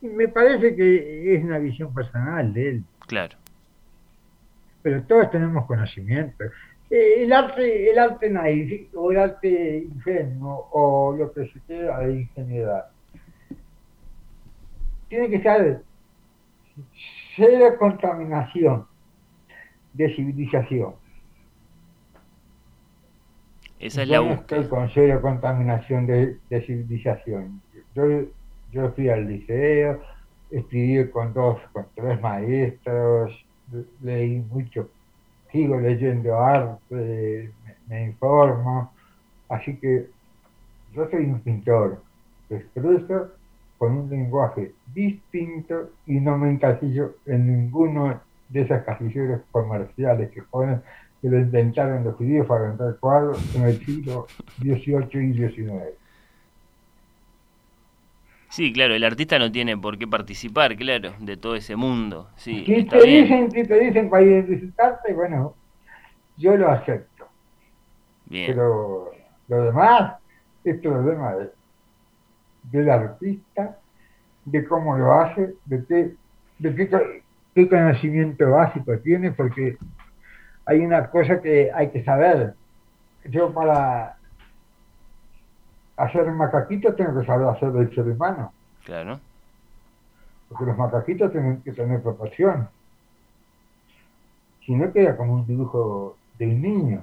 Me 0.02 0.28
parece 0.28 0.76
que 0.76 1.36
es 1.36 1.44
una 1.44 1.60
visión 1.60 1.94
personal 1.94 2.52
de 2.54 2.70
él, 2.70 2.84
Claro. 3.08 3.38
pero 4.82 5.04
todos 5.04 5.30
tenemos 5.32 5.66
conocimiento. 5.66 6.44
Eh, 6.90 7.24
El 7.24 7.34
arte, 7.34 7.92
el 7.92 8.00
arte 8.00 8.30
naif, 8.30 8.88
o 8.96 9.12
el 9.12 9.18
arte 9.20 9.84
ingenuo, 9.94 10.70
o 10.72 11.16
lo 11.16 11.32
que 11.34 11.48
se 11.50 11.60
quiera 11.68 12.00
de 12.00 12.22
ingenuidad, 12.22 12.86
tiene 15.10 15.30
que 15.30 15.36
estar 15.36 15.82
cero 17.36 17.76
contaminación 17.78 18.88
de 19.94 20.16
civilización. 20.16 20.96
Esa 23.80 24.04
es 24.04 24.10
la 24.10 24.20
búsqueda. 24.20 24.62
estoy 24.62 24.68
con 24.68 24.90
cero 24.94 25.22
contaminación 25.22 26.06
de, 26.06 26.38
de 26.50 26.62
civilización. 26.62 27.62
Yo, 27.96 28.04
yo 28.72 28.92
fui 28.92 29.10
al 29.10 29.28
liceo, 29.28 30.02
estudié 30.52 31.10
con 31.10 31.34
dos, 31.34 31.60
con 31.72 31.86
tres 31.96 32.20
maestros, 32.22 33.46
leí 34.02 34.44
mucho, 34.52 34.90
sigo 35.52 35.80
leyendo 35.80 36.38
arte, 36.38 37.52
me, 37.66 37.74
me 37.88 38.06
informo, 38.06 38.92
así 39.48 39.78
que 39.78 40.08
yo 40.94 41.10
soy 41.10 41.26
un 41.26 41.40
pintor, 41.40 42.02
expreso 42.50 43.30
con 43.78 43.94
un 43.94 44.10
lenguaje 44.10 44.74
distinto 44.94 45.92
y 46.06 46.20
no 46.20 46.38
me 46.38 46.50
encasillo 46.50 47.16
en 47.26 47.48
ninguno 47.48 48.20
de 48.50 48.62
esos 48.62 48.82
casilleros 48.84 49.42
comerciales 49.52 50.32
que 50.32 50.42
ponen 50.42 50.82
que 51.22 51.30
lo 51.30 51.40
inventaron 51.40 52.04
los 52.04 52.16
judíos 52.16 52.48
para 52.48 52.70
pintar 52.70 52.98
cuadros 53.00 53.40
en 53.56 53.64
el 53.66 53.80
siglo 53.86 54.28
XVIII 54.58 55.30
y 55.32 55.34
XIX. 55.34 55.98
Sí, 58.50 58.74
claro, 58.74 58.96
el 58.96 59.04
artista 59.04 59.40
no 59.40 59.52
tiene 59.52 59.78
por 59.78 59.98
qué 59.98 60.08
participar, 60.08 60.76
claro, 60.76 61.16
de 61.20 61.38
todo 61.38 61.56
ese 61.56 61.76
mundo. 61.76 62.30
Sí, 62.36 62.76
Si 62.76 62.86
te 62.88 63.02
bien. 63.02 63.08
dicen, 63.08 63.52
si 63.52 63.64
te 63.68 63.80
dicen 63.80 64.10
para 64.10 64.24
identificarte, 64.24 65.14
bueno, 65.14 65.58
yo 66.38 66.58
lo 66.58 66.70
acepto. 66.70 67.28
Bien, 68.26 68.56
Pero 68.56 69.12
lo 69.48 69.64
demás 69.64 70.22
es 70.64 70.80
problema 70.82 71.36
de, 71.36 71.52
del 72.64 72.90
artista, 72.90 73.80
de 74.46 74.66
cómo 74.68 74.98
lo 74.98 75.14
hace, 75.14 75.56
de 75.66 75.86
qué, 75.88 76.16
de 76.60 76.76
qué, 76.76 77.24
qué 77.56 77.70
conocimiento 77.70 78.50
básico 78.52 79.00
tiene, 79.00 79.32
porque 79.34 79.78
hay 80.70 80.80
una 80.82 81.10
cosa 81.10 81.42
que 81.42 81.72
hay 81.74 81.90
que 81.90 82.04
saber. 82.04 82.54
Yo 83.26 83.52
para 83.52 84.16
hacer 85.98 86.26
macaquitos 86.32 86.96
tengo 86.96 87.20
que 87.20 87.26
saber 87.26 87.48
hacer 87.50 87.70
el 87.76 87.94
ser 87.94 88.06
humano, 88.08 88.54
claro. 88.86 89.20
porque 90.48 90.66
los 90.66 90.78
macaquitos 90.78 91.32
tienen 91.32 91.62
que 91.64 91.72
tener 91.74 92.02
proporción. 92.02 92.70
Si 94.66 94.76
no 94.76 94.92
queda 94.94 95.18
como 95.18 95.34
un 95.34 95.48
dibujo 95.48 96.16
de 96.38 96.46
un 96.46 96.62
niño. 96.62 97.02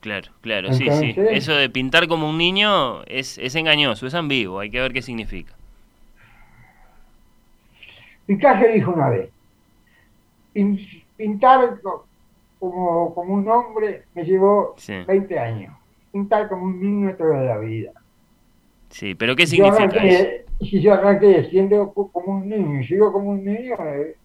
Claro, 0.00 0.30
claro, 0.40 0.72
sí, 0.72 0.88
sí. 0.90 1.14
Eso 1.16 1.52
de 1.52 1.68
pintar 1.68 2.08
como 2.08 2.30
un 2.30 2.38
niño 2.38 3.02
es, 3.04 3.36
es 3.38 3.54
engañoso, 3.56 4.06
es 4.06 4.14
ambiguo, 4.14 4.60
hay 4.60 4.70
que 4.70 4.80
ver 4.80 4.92
qué 4.92 5.02
significa. 5.02 5.52
Picasso 8.26 8.66
dijo 8.72 8.92
una 8.92 9.08
vez, 9.08 9.30
"Pin- 9.30 9.37
pintar 11.16 11.80
co- 11.80 12.06
como, 12.58 13.14
como 13.14 13.34
un 13.34 13.48
hombre 13.48 14.04
me 14.14 14.24
llevó 14.24 14.74
Sí. 14.76 14.94
20 15.06 15.38
años, 15.38 15.74
pintar 16.12 16.48
como 16.48 16.64
un 16.64 16.80
niño 16.80 17.14
toda 17.16 17.40
la 17.42 17.58
vida. 17.58 17.92
Sí, 18.90 19.14
pero 19.14 19.36
¿qué 19.36 19.44
Yo 19.44 19.50
significa 19.50 19.84
eso? 19.84 19.96
arranqué, 19.98 20.44
si 20.60 20.80
yo 20.80 20.94
arranqué 20.94 21.44
siendo 21.50 21.92
co- 21.92 22.10
como 22.10 22.38
un 22.38 22.48
niño, 22.48 22.80
y 22.80 22.86
sigo 22.86 23.12
como 23.12 23.30
un 23.30 23.44
niño, 23.44 23.76
eh, 23.84 24.16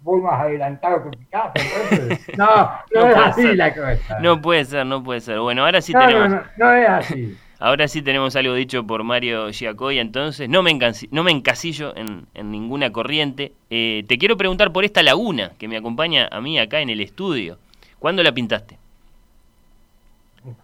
voy 0.00 0.20
más 0.20 0.40
adelantado 0.40 1.04
que 1.10 1.16
Picasso. 1.16 1.52
entonces, 1.56 2.28
no, 2.38 2.46
no, 2.46 3.00
No 3.02 3.06
es 3.08 3.16
así 3.16 3.42
ser. 3.42 3.56
la 3.56 3.74
cosa. 3.74 4.18
No 4.20 4.40
puede 4.42 4.64
ser, 4.64 4.84
no 4.84 5.02
puede 5.02 5.20
ser. 5.20 5.38
Bueno, 5.38 5.64
ahora 5.64 5.80
sí 5.80 5.92
no, 5.92 6.00
no, 6.00 6.06
tenemos, 6.06 6.30
no, 6.30 6.42
no 6.58 6.72
es 6.74 6.88
así. 6.88 7.38
Ahora 7.58 7.88
sí 7.88 8.02
tenemos 8.02 8.36
algo 8.36 8.54
dicho 8.54 8.86
por 8.86 9.04
Mario 9.04 9.50
Giacoy, 9.50 9.98
entonces 9.98 10.48
no 10.48 10.62
me, 10.62 10.78
no 11.10 11.24
me 11.24 11.30
encasillo 11.30 11.96
en, 11.96 12.26
en 12.34 12.50
ninguna 12.50 12.92
corriente. 12.92 13.52
Eh, 13.70 14.04
te 14.06 14.18
quiero 14.18 14.36
preguntar 14.36 14.72
por 14.72 14.84
esta 14.84 15.02
laguna 15.02 15.52
que 15.58 15.68
me 15.68 15.76
acompaña 15.76 16.28
a 16.30 16.40
mí 16.40 16.58
acá 16.58 16.80
en 16.80 16.90
el 16.90 17.00
estudio. 17.00 17.58
¿Cuándo 17.98 18.22
la 18.22 18.32
pintaste? 18.32 18.78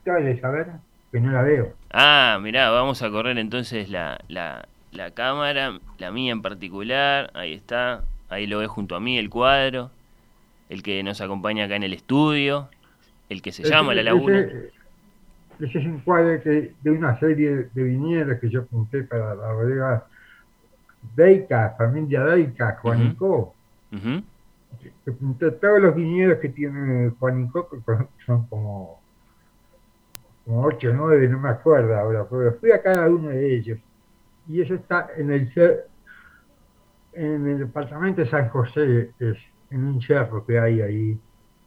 Debe 0.04 0.38
saber 0.40 0.66
que 1.10 1.20
no 1.20 1.32
la 1.32 1.42
veo. 1.42 1.74
Ah, 1.90 2.38
mirá, 2.40 2.70
vamos 2.70 3.02
a 3.02 3.10
correr 3.10 3.38
entonces 3.38 3.88
la, 3.88 4.20
la, 4.28 4.66
la 4.92 5.10
cámara, 5.12 5.78
la 5.98 6.10
mía 6.10 6.32
en 6.32 6.42
particular, 6.42 7.30
ahí 7.34 7.54
está, 7.54 8.02
ahí 8.28 8.46
lo 8.46 8.58
ves 8.58 8.68
junto 8.68 8.94
a 8.94 9.00
mí 9.00 9.18
el 9.18 9.30
cuadro, 9.30 9.90
el 10.68 10.82
que 10.82 11.02
nos 11.02 11.20
acompaña 11.20 11.64
acá 11.64 11.76
en 11.76 11.82
el 11.82 11.94
estudio, 11.94 12.68
el 13.28 13.42
que 13.42 13.52
se 13.52 13.64
llama 13.64 13.94
La 13.94 14.02
Laguna. 14.02 14.40
Ese, 14.40 14.70
ese 15.60 15.78
es 15.78 15.86
un 15.86 16.00
cuadro 16.00 16.40
que, 16.42 16.74
de 16.82 16.90
una 16.90 17.18
serie 17.18 17.68
de 17.72 17.82
viñedos 17.82 18.38
que 18.38 18.48
yo 18.48 18.66
pinté 18.66 19.02
para 19.04 19.34
la 19.34 19.52
bodega 19.52 20.06
Deica, 21.14 21.74
familia 21.76 22.24
Deica, 22.24 22.78
Juanico. 22.80 23.54
Que 23.90 25.12
pinté 25.12 25.50
todos 25.52 25.80
los 25.80 25.94
viñedos 25.94 26.38
que 26.38 26.48
tiene 26.48 27.10
Juanico, 27.18 27.68
que 27.68 27.78
son 28.24 28.46
como, 28.46 29.00
como 30.44 30.62
8 30.62 30.90
o 30.90 30.92
9, 30.92 31.28
no 31.28 31.40
me 31.40 31.50
acuerdo 31.50 31.96
ahora, 31.96 32.26
pero 32.28 32.54
fui 32.54 32.70
a 32.72 32.82
cada 32.82 33.08
uno 33.08 33.28
de 33.28 33.56
ellos. 33.56 33.78
Y 34.48 34.62
eso 34.62 34.74
está 34.74 35.08
en 35.16 35.30
el 35.32 35.52
en 37.12 37.46
el 37.46 37.58
departamento 37.58 38.22
de 38.22 38.30
San 38.30 38.48
José, 38.48 39.10
es 39.18 39.36
en 39.70 39.84
un 39.84 40.00
cerro 40.00 40.44
que 40.46 40.58
hay 40.58 40.80
ahí. 40.80 41.20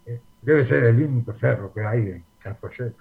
Eh, 0.05 0.19
Debe 0.41 0.67
ser 0.67 0.85
el 0.85 1.01
único 1.03 1.33
cerro 1.33 1.73
que 1.73 1.81
hay 1.81 1.99
en 1.99 2.23
San 2.41 2.55
José. 2.55 2.93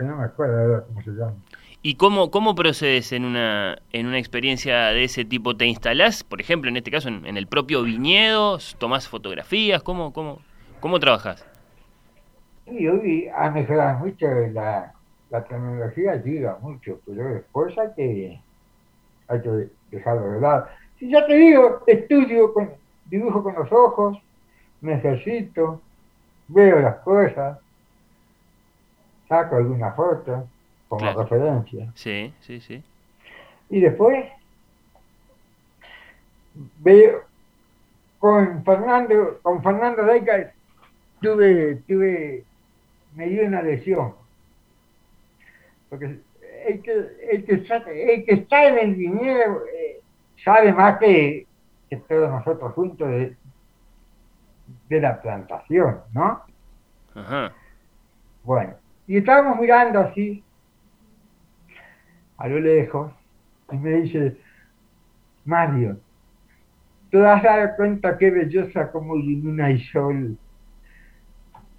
No 0.00 0.16
me 0.16 0.24
acuerdo 0.24 0.58
ahora 0.58 0.84
cómo 0.86 1.02
se 1.02 1.10
llama. 1.10 1.34
¿Y 1.82 1.94
cómo, 1.94 2.30
cómo 2.30 2.54
procedes 2.54 3.12
en 3.12 3.24
una, 3.24 3.78
en 3.92 4.06
una 4.06 4.18
experiencia 4.18 4.88
de 4.88 5.04
ese 5.04 5.24
tipo? 5.24 5.56
¿Te 5.56 5.66
instalás, 5.66 6.24
por 6.24 6.40
ejemplo, 6.40 6.68
en 6.68 6.76
este 6.76 6.90
caso, 6.90 7.08
en, 7.08 7.24
en 7.26 7.36
el 7.36 7.46
propio 7.46 7.82
viñedo? 7.82 8.58
¿Tomás 8.78 9.08
fotografías? 9.08 9.82
¿Cómo, 9.82 10.12
cómo, 10.12 10.40
cómo 10.80 11.00
trabajás? 11.00 11.46
Y 12.66 12.86
hoy 12.86 13.28
ha 13.34 13.50
mejorado 13.50 13.98
mucho 14.00 14.26
la, 14.52 14.92
la 15.30 15.44
tecnología, 15.44 16.12
ayuda 16.12 16.58
mucho, 16.60 17.00
pero 17.06 17.34
después 17.34 17.76
hay 17.78 17.88
que, 17.96 18.40
hay 19.28 19.40
que 19.40 19.68
dejarlo 19.90 20.32
de 20.32 20.40
lado. 20.40 20.66
Si 20.98 21.10
ya 21.10 21.26
te 21.26 21.34
digo, 21.34 21.82
estudio, 21.86 22.52
con, 22.52 22.70
dibujo 23.06 23.42
con 23.42 23.54
los 23.54 23.72
ojos, 23.72 24.18
me 24.82 24.94
ejercito, 24.94 25.80
veo 26.48 26.80
las 26.80 26.96
cosas, 26.96 27.58
saco 29.30 29.56
alguna 29.56 29.92
foto 29.92 30.48
como 30.88 31.00
Claro. 31.02 31.22
referencia. 31.22 31.88
Sí, 31.94 32.34
sí, 32.40 32.60
sí. 32.60 32.82
Y 33.70 33.80
después 33.80 34.26
veo 36.80 37.22
con 38.18 38.64
Fernando, 38.64 39.38
con 39.40 39.62
Fernando 39.62 40.04
Daica 40.04 40.52
tuve, 41.22 41.76
tuve, 41.86 42.44
me 43.14 43.26
dio 43.28 43.46
una 43.46 43.62
lesión. 43.62 44.14
Porque 45.88 46.18
el 46.66 46.82
que, 46.82 46.92
el 47.30 47.44
que, 47.44 47.54
está, 47.54 47.76
el 47.76 48.24
que 48.24 48.34
está 48.34 48.66
en 48.66 48.78
el 48.78 48.94
viñedo 48.96 49.62
eh, 49.72 50.00
sabe 50.44 50.72
más 50.72 50.98
que, 50.98 51.46
que 51.88 51.96
todos 51.98 52.30
nosotros 52.30 52.72
juntos 52.74 53.08
de, 53.08 53.36
de 54.88 55.00
la 55.00 55.22
plantación, 55.22 56.00
¿no? 56.12 56.42
Ajá. 57.14 57.52
Bueno, 58.42 58.74
y 59.10 59.16
estábamos 59.16 59.58
mirando 59.58 59.98
así, 59.98 60.44
a 62.36 62.46
lo 62.46 62.60
lejos, 62.60 63.10
y 63.72 63.76
me 63.76 63.90
dice, 64.02 64.36
Mario, 65.44 65.98
¿te 67.10 67.18
das 67.18 67.42
dar 67.42 67.74
cuenta 67.74 68.16
qué 68.16 68.30
belleza 68.30 68.92
como 68.92 69.16
ilumina 69.16 69.68
el 69.68 69.82
sol? 69.82 70.38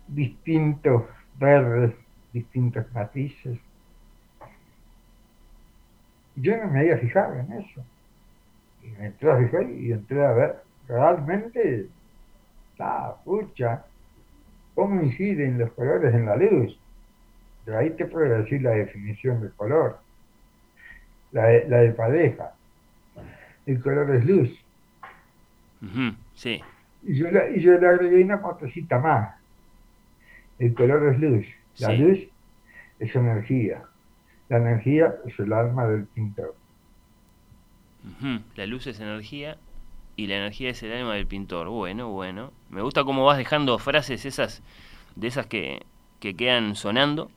Distintos 0.09 1.03
verdes, 1.39 1.93
distintos 2.33 2.91
matices. 2.91 3.57
Yo 6.35 6.57
no 6.57 6.67
me 6.67 6.81
había 6.81 6.97
fijado 6.97 7.39
en 7.39 7.53
eso. 7.53 7.81
Y 8.83 8.87
me 8.87 9.05
entré 9.05 9.31
a 9.31 9.37
fijar 9.37 9.69
y 9.69 9.93
entré 9.93 10.25
a 10.25 10.33
ver, 10.33 10.63
realmente, 10.85 11.87
la 12.77 13.15
pucha, 13.23 13.85
cómo 14.75 15.01
inciden 15.01 15.59
los 15.59 15.71
colores 15.71 16.13
en 16.13 16.25
la 16.25 16.35
luz. 16.35 16.77
De 17.65 17.75
ahí 17.77 17.91
te 17.91 18.05
puedo 18.05 18.27
decir 18.37 18.61
la 18.61 18.71
definición 18.71 19.41
del 19.41 19.53
color, 19.53 19.99
la 21.31 21.45
de, 21.45 21.67
la 21.69 21.77
de 21.77 21.91
pareja. 21.91 22.53
El 23.65 23.81
color 23.81 24.15
es 24.15 24.25
luz. 24.25 24.49
Sí. 26.35 26.61
Y 27.03 27.15
yo, 27.15 27.29
le- 27.31 27.57
y 27.57 27.61
yo 27.61 27.73
le 27.77 27.87
agregué 27.87 28.23
una 28.23 28.41
cosita 28.41 28.99
más. 28.99 29.35
El 30.59 30.73
color 30.73 31.13
es 31.13 31.19
luz. 31.19 31.45
La 31.79 31.87
Sí. 31.89 31.97
luz 31.97 32.19
es 32.99 33.15
energía. 33.15 33.83
La 34.49 34.57
energía 34.57 35.13
es 35.25 35.39
el 35.39 35.53
alma 35.53 35.87
del 35.87 36.05
pintor. 36.05 36.55
Ujú, 38.03 38.41
La 38.55 38.65
luz 38.65 38.87
es 38.87 38.99
energía 38.99 39.57
y 40.15 40.27
la 40.27 40.35
energía 40.37 40.69
es 40.71 40.81
el 40.83 40.91
alma 40.91 41.13
del 41.15 41.27
pintor. 41.27 41.69
Bueno, 41.69 42.09
bueno. 42.09 42.51
Me 42.69 42.81
gusta 42.81 43.03
cómo 43.03 43.25
vas 43.25 43.37
dejando 43.37 43.77
frases 43.79 44.25
esas 44.25 44.61
de 45.15 45.27
esas 45.27 45.45
que, 45.47 45.81
que 46.19 46.35
quedan 46.35 46.75
sonando. 46.75 47.31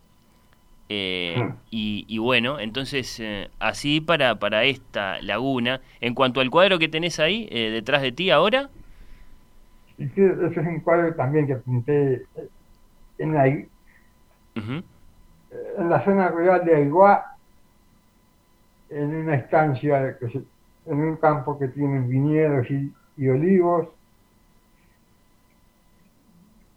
Eh, 0.89 1.47
Mm. 1.47 1.65
y, 1.71 2.05
y 2.09 2.19
bueno, 2.19 2.61
entonces 2.61 3.19
eh, 3.21 3.51
así 3.59 4.01
para, 4.01 4.39
para 4.39 4.65
esta 4.65 5.21
laguna. 5.23 5.81
En 6.01 6.15
cuanto 6.15 6.41
al 6.41 6.51
cuadro 6.51 6.79
que 6.79 6.89
tenés 6.89 7.21
ahí 7.21 7.49
eh, 7.51 7.71
detrás 7.71 8.03
de 8.03 8.13
ti 8.13 8.31
ahora, 8.31 8.71
sí, 9.97 10.05
ese 10.17 10.47
es 10.61 10.67
un 10.67 10.81
cuadro 10.81 11.15
también 11.17 11.47
que 11.47 11.57
pinté 11.57 12.27
en 13.19 13.35
la, 13.35 13.47
en 13.49 13.71
la 15.91 16.05
zona 16.05 16.29
rural 16.29 16.65
de 16.65 16.75
Aiguá, 16.77 17.25
en 18.89 19.15
una 19.15 19.35
estancia, 19.37 20.17
que 20.19 20.29
se- 20.31 20.47
en 20.87 20.99
un 20.99 21.17
campo 21.19 21.59
que 21.59 21.69
tiene 21.69 22.01
viñedos 22.07 22.71
y, 22.71 22.97
y 23.17 23.29
olivos, 23.29 23.89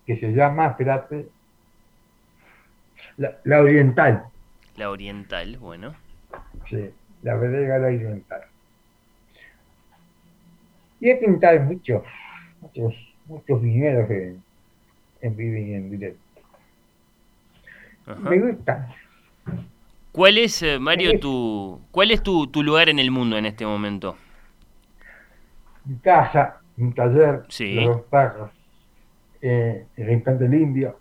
que 0.06 0.18
se 0.20 0.32
llama, 0.34 0.68
espérate, 0.68 1.34
la, 3.18 3.38
la 3.44 3.62
Oriental, 3.62 4.24
la 4.78 4.92
oriental, 4.92 5.58
bueno. 5.58 5.96
sí, 6.70 6.92
la 7.24 7.36
bodega 7.36 7.80
La 7.80 7.88
Oriental. 7.88 8.42
Y 11.00 11.10
he 11.10 11.16
pintado 11.16 11.60
muchos, 11.62 12.04
muchos, 12.62 12.94
muchos 13.26 13.62
viñedos 13.62 14.10
en, 14.10 14.44
en 15.22 15.36
vivo 15.36 15.58
y 15.58 15.74
en 15.74 15.90
directo. 15.90 16.42
Me 18.22 18.40
gusta. 18.40 18.96
¿Cuál 20.12 20.38
es, 20.38 20.62
eh, 20.64 20.80
Mario, 20.80 21.20
tu, 21.20 21.82
cuál 21.92 22.12
es 22.12 22.22
tu, 22.24 22.48
tu, 22.48 22.64
lugar 22.64 22.90
en 22.90 23.00
el 23.00 23.12
mundo 23.12 23.38
en 23.38 23.46
este 23.48 23.66
momento? 23.66 24.16
Mi 25.86 25.98
casa, 25.98 26.62
mi 26.76 26.92
taller, 26.94 27.46
sí. 27.50 27.74
los 27.76 27.86
dos 27.86 28.02
perros, 28.06 28.52
eh, 29.42 29.88
el 29.96 30.08
Rincón 30.08 30.38
del 30.40 30.54
Indio, 30.54 31.00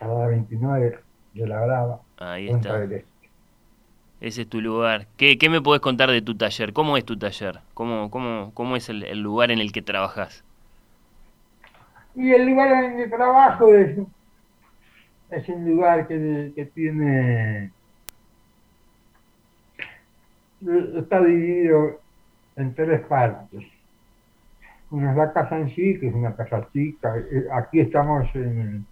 la 0.00 0.26
29 0.26 1.03
de 1.34 1.46
la 1.46 1.64
Brava. 1.64 2.00
Ahí 2.18 2.48
está. 2.48 2.82
Este. 2.82 3.04
Ese 4.20 4.42
es 4.42 4.48
tu 4.48 4.60
lugar. 4.60 5.06
¿Qué, 5.16 5.36
¿Qué, 5.36 5.50
me 5.50 5.60
podés 5.60 5.82
contar 5.82 6.10
de 6.10 6.22
tu 6.22 6.34
taller? 6.36 6.72
¿Cómo 6.72 6.96
es 6.96 7.04
tu 7.04 7.18
taller? 7.18 7.60
¿Cómo, 7.74 8.10
cómo, 8.10 8.52
cómo 8.54 8.76
es 8.76 8.88
el, 8.88 9.02
el 9.04 9.20
lugar 9.20 9.50
en 9.50 9.58
el 9.58 9.72
que 9.72 9.82
trabajas? 9.82 10.44
Y 12.14 12.30
el 12.30 12.46
lugar 12.46 12.84
en 12.84 12.92
el 12.92 13.04
que 13.04 13.16
trabajo 13.16 13.74
es, 13.74 13.98
es 15.30 15.48
un 15.48 15.68
lugar 15.68 16.06
que, 16.06 16.52
que 16.54 16.64
tiene... 16.66 17.70
Está 20.96 21.20
dividido 21.20 22.00
en 22.56 22.74
tres 22.74 23.02
partes. 23.06 23.62
Una 24.90 25.10
es 25.10 25.16
la 25.16 25.32
casa 25.32 25.58
en 25.58 25.74
sí, 25.74 25.98
que 25.98 26.08
es 26.08 26.14
una 26.14 26.34
casa 26.34 26.66
chica. 26.72 27.14
Aquí 27.52 27.80
estamos 27.80 28.26
en, 28.34 28.86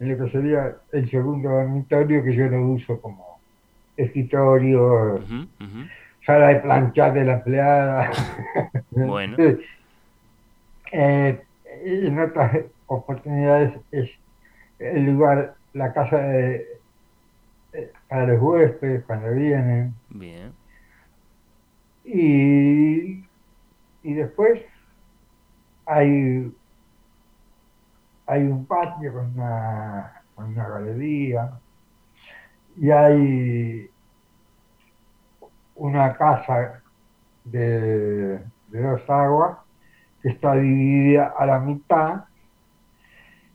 en 0.00 0.08
lo 0.10 0.24
que 0.24 0.30
sería 0.30 0.76
el 0.92 1.10
segundo 1.10 1.48
dormitorio, 1.48 2.22
que 2.22 2.34
yo 2.34 2.46
lo 2.48 2.66
uso 2.68 3.00
como 3.00 3.38
escritorio, 3.96 5.20
sala 6.24 6.48
de 6.48 6.56
planchar 6.56 7.14
de 7.14 7.24
la 7.24 7.32
empleada. 7.34 8.10
Bueno. 8.90 9.36
eh, 10.92 11.42
en 11.84 12.18
otras 12.18 12.58
oportunidades 12.86 13.74
es 13.92 14.10
el 14.78 15.04
lugar, 15.06 15.54
la 15.72 15.92
casa 15.92 16.18
de, 16.18 16.66
para 18.08 18.26
los 18.26 18.40
huéspedes 18.42 19.04
cuando 19.04 19.32
vienen. 19.32 19.94
Bien. 20.10 20.52
Y, 22.04 23.24
y 24.02 24.12
después 24.14 24.62
hay, 25.86 26.52
hay 28.26 28.42
un 28.42 28.66
patio 28.66 29.12
con 29.12 29.32
una, 29.34 30.22
con 30.34 30.46
una 30.46 30.68
galería 30.68 31.50
y 32.76 32.90
hay 32.90 33.90
una 35.76 36.16
casa 36.16 36.82
de, 37.44 38.40
de 38.68 38.82
dos 38.82 39.08
aguas 39.08 39.58
que 40.22 40.30
está 40.30 40.54
dividida 40.54 41.34
a 41.38 41.46
la 41.46 41.60
mitad 41.60 42.24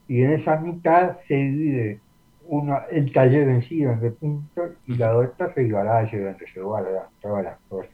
y 0.08 0.22
en 0.24 0.34
esa 0.34 0.58
mitad 0.58 1.18
se 1.28 1.34
divide 1.34 2.00
uno, 2.48 2.80
el 2.92 3.12
taller 3.14 3.48
en 3.48 3.62
sí 3.64 3.84
donde 3.84 4.12
pinto 4.12 4.74
y 4.88 4.96
la 4.96 5.16
otra 5.16 5.54
el 5.56 5.72
garaje 5.72 6.20
donde 6.20 6.48
se 6.48 6.62
guardan 6.62 7.04
todas 7.22 7.44
las 7.46 7.58
cosas. 7.70 7.92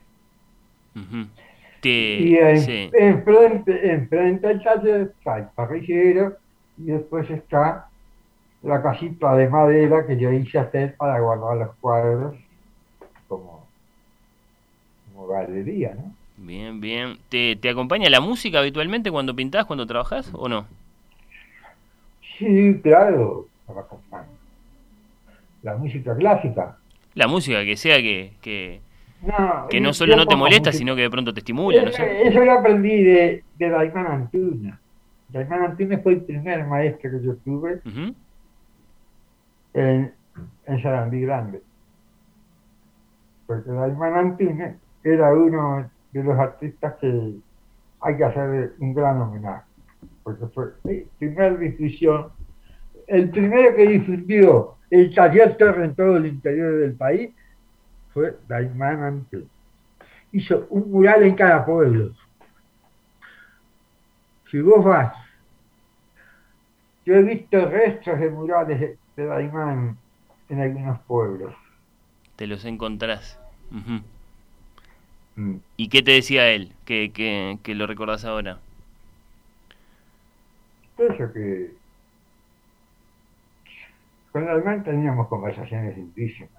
y 1.82 2.36
en, 2.36 2.58
sí. 2.58 2.90
enfrente, 2.92 3.92
enfrente 3.92 4.48
del 4.48 4.62
taller 4.62 5.00
está 5.16 5.38
el 5.38 5.46
parrillero 5.54 6.36
y 6.78 6.84
después 6.84 7.28
está 7.30 7.88
la 8.62 8.82
casita 8.82 9.34
de 9.36 9.48
madera 9.48 10.06
que 10.06 10.16
yo 10.16 10.32
hice 10.32 10.58
hacer 10.58 10.96
para 10.96 11.20
guardar 11.20 11.56
los 11.56 11.74
cuadros 11.76 12.36
como, 13.28 13.66
como 15.12 15.26
galería, 15.28 15.94
¿no? 15.94 16.12
Bien, 16.36 16.80
bien. 16.80 17.18
¿Te, 17.28 17.56
¿Te 17.56 17.68
acompaña 17.68 18.08
la 18.08 18.20
música 18.20 18.60
habitualmente 18.60 19.10
cuando 19.10 19.34
pintás, 19.34 19.66
cuando 19.66 19.86
trabajás 19.86 20.30
o 20.32 20.48
no? 20.48 20.66
Sí, 22.38 22.80
claro, 22.82 23.46
me 23.66 23.80
acompaña. 23.80 24.26
La 25.62 25.76
música 25.76 26.16
clásica. 26.16 26.76
La 27.14 27.26
música 27.26 27.64
que 27.64 27.76
sea 27.76 27.96
que, 27.96 28.32
que, 28.40 28.80
no, 29.22 29.66
que 29.68 29.80
no 29.80 29.92
solo 29.92 30.14
no 30.14 30.26
te 30.26 30.36
molesta, 30.36 30.72
sino 30.72 30.94
que 30.94 31.02
de 31.02 31.10
pronto 31.10 31.34
te 31.34 31.40
estimula, 31.40 31.82
no 31.82 31.90
sé. 31.90 32.28
Eso 32.28 32.44
lo 32.44 32.52
aprendí 32.52 33.02
de, 33.02 33.42
de 33.58 33.68
Daimán 33.68 34.06
Antunes. 34.06 34.74
Daimán 35.28 35.62
Antunes 35.64 36.02
fue 36.02 36.14
el 36.14 36.22
primer 36.22 36.66
maestro 36.66 37.10
que 37.10 37.22
yo 37.22 37.36
tuve 37.36 37.74
uh 37.74 37.88
-huh. 37.88 38.14
en, 39.74 40.12
en 40.66 40.82
Sarandí 40.82 41.20
Grande. 41.22 41.62
Porque 43.46 43.70
Daimán 43.70 44.14
Antunes 44.14 44.76
era 45.04 45.32
uno 45.34 45.90
de 46.12 46.22
los 46.24 46.38
artistas 46.38 46.94
que 47.00 47.34
hay 48.00 48.16
que 48.16 48.24
hacer 48.24 48.72
un 48.78 48.94
gran 48.94 49.20
homenaje. 49.20 49.64
Porque 50.22 50.46
fue 50.46 50.72
la 50.84 50.92
primera 51.18 51.56
difusión, 51.56 52.28
el 53.06 53.30
primero 53.30 53.74
que 53.74 53.86
difundió 53.86 54.74
el 54.90 55.14
taller 55.14 55.56
en 55.60 55.94
todo 55.94 56.16
el 56.16 56.26
interior 56.26 56.78
del 56.78 56.94
país 56.94 57.30
fue 58.14 58.36
Daimán 58.48 59.02
Antunes. 59.02 59.48
Hizo 60.32 60.66
un 60.70 60.90
mural 60.90 61.22
en 61.22 61.34
cada 61.34 61.64
pueblo. 61.64 62.12
Si 64.50 64.60
vos 64.60 64.84
vas, 64.84 65.14
yo 67.04 67.14
he 67.14 67.22
visto 67.22 67.68
restos 67.68 68.18
de 68.18 68.30
murales 68.30 68.98
de 69.16 69.26
Daimán 69.26 69.96
en 70.48 70.60
algunos 70.60 71.00
pueblos. 71.00 71.54
Te 72.36 72.46
los 72.46 72.64
encontrás. 72.64 73.38
Uh 73.70 73.76
-huh. 73.76 74.02
Mm. 75.36 75.56
¿Y 75.76 75.88
qué 75.88 76.02
te 76.02 76.12
decía 76.12 76.48
él? 76.48 76.72
Que, 76.84 77.12
que, 77.12 77.58
que 77.62 77.74
lo 77.74 77.86
recordás 77.86 78.24
ahora. 78.24 78.58
Eso 80.96 81.32
que 81.32 81.72
con 84.32 84.46
Daimán 84.46 84.82
teníamos 84.82 85.28
conversaciones 85.28 85.96
lindísimas. 85.96 86.50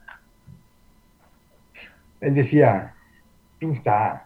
Él 2.22 2.36
decía, 2.36 2.94
pinta, 3.58 4.26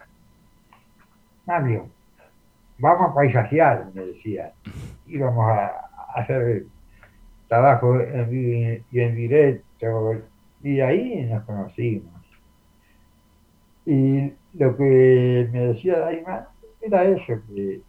Mario, 1.46 1.90
vamos 2.78 3.12
a 3.12 3.14
paisajear, 3.14 3.88
me 3.94 4.06
decía. 4.06 4.54
Íbamos 5.08 5.46
a, 5.50 5.66
a 5.66 6.22
hacer 6.22 6.66
trabajo 7.48 8.00
en 8.00 8.30
vivo 8.30 8.84
y 8.92 9.00
en 9.00 9.16
directo, 9.16 10.16
y 10.64 10.80
ahí 10.80 11.26
nos 11.26 11.44
conocimos. 11.44 12.12
Y 13.86 14.32
lo 14.54 14.76
que 14.78 15.50
me 15.52 15.68
decía 15.68 16.00
Daima 16.00 16.48
era 16.82 17.04
eso, 17.04 17.34
que 17.48 17.82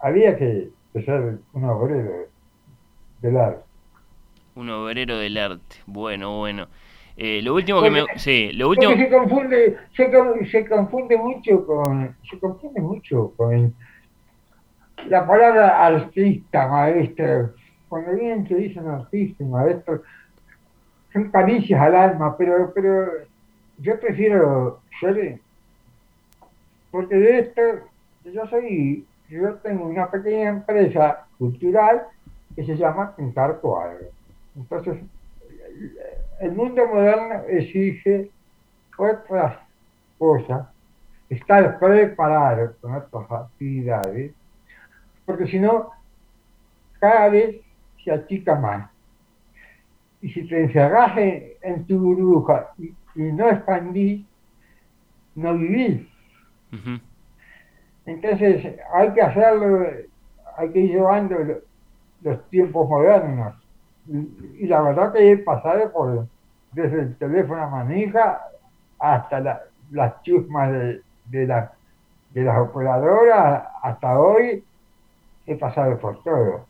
había 0.00 0.36
que 0.36 0.70
ser 1.04 1.38
un 1.52 1.64
obrero 1.64 2.26
del 3.22 3.36
arte. 3.36 3.62
Un 4.56 4.70
obrero 4.70 5.16
del 5.18 5.38
arte, 5.38 5.76
bueno, 5.86 6.38
bueno. 6.38 6.66
Eh, 7.16 7.40
lo 7.42 7.54
último 7.54 7.80
porque, 7.80 7.94
que 7.94 8.12
me... 8.12 8.18
Sí, 8.18 8.52
lo 8.52 8.68
último... 8.68 8.92
Se 8.92 9.08
confunde, 9.08 9.76
se, 9.96 10.50
se 10.50 10.68
confunde 10.68 11.16
mucho 11.16 11.66
con... 11.66 12.16
Se 12.28 12.38
confunde 12.38 12.80
mucho 12.80 13.32
con 13.36 13.74
la 15.08 15.26
palabra 15.26 15.86
artista, 15.86 16.68
maestro. 16.68 17.54
Cuando 17.88 18.12
vienen 18.14 18.44
que 18.44 18.54
dicen 18.54 18.86
artista 18.86 19.42
y 19.42 19.46
maestro, 19.46 20.02
son 21.12 21.30
caricias 21.30 21.80
al 21.80 21.96
alma, 21.96 22.36
pero, 22.36 22.72
pero 22.74 23.06
yo 23.78 23.98
prefiero 23.98 24.80
ser 25.00 25.40
porque 26.90 27.16
de 27.16 27.38
esto 27.40 27.62
yo 28.24 28.46
soy 28.46 29.06
yo 29.28 29.54
tengo 29.56 29.86
una 29.86 30.10
pequeña 30.10 30.48
empresa 30.48 31.26
cultural 31.38 32.06
que 32.56 32.64
se 32.64 32.76
llama 32.76 33.14
Pintar 33.14 33.60
Cuadros. 33.60 34.08
Entonces, 34.56 34.98
el 36.40 36.52
mundo 36.52 36.86
moderno 36.86 37.42
exige 37.46 38.30
otras 38.96 39.58
cosas, 40.18 40.66
estar 41.28 41.78
preparado 41.78 42.74
con 42.80 42.94
otras 42.94 43.30
actividades, 43.30 44.32
porque 45.28 45.46
si 45.46 45.58
no, 45.58 45.90
cada 47.00 47.28
vez 47.28 47.56
se 48.02 48.10
achica 48.10 48.54
más. 48.54 48.90
Y 50.22 50.30
si 50.30 50.48
te 50.48 50.64
encerras 50.64 51.18
en, 51.18 51.48
en 51.60 51.84
tu 51.86 51.98
burbuja 51.98 52.70
y, 52.78 52.94
y, 53.14 53.32
no 53.32 53.50
expandís, 53.50 54.24
no 55.34 55.52
vivís. 55.58 56.08
Uh 56.72 56.76
-huh. 56.76 57.00
Entonces 58.06 58.80
hay 58.94 59.12
que 59.12 59.20
hacerlo, 59.20 59.86
hay 60.56 60.72
que 60.72 60.78
ir 60.78 60.92
llevando 60.92 61.36
los 62.22 62.48
tiempos 62.48 62.88
modernos. 62.88 63.54
Y, 64.06 64.64
y 64.64 64.66
la 64.66 64.80
verdad 64.80 65.12
que 65.12 65.32
he 65.32 65.36
pasado 65.36 65.92
por 65.92 66.26
desde 66.72 67.00
el 67.02 67.16
teléfono 67.18 67.68
manija 67.68 68.40
hasta 68.98 69.40
la, 69.40 69.60
las 69.90 70.22
chusmas 70.22 70.72
de, 70.72 71.02
de, 71.26 71.46
la, 71.46 71.70
de 72.32 72.42
las 72.44 72.58
operadoras 72.58 73.64
hasta 73.82 74.18
hoy 74.18 74.64
he 75.48 75.56
pasado 75.56 75.98
por 76.00 76.22
todo. 76.22 76.68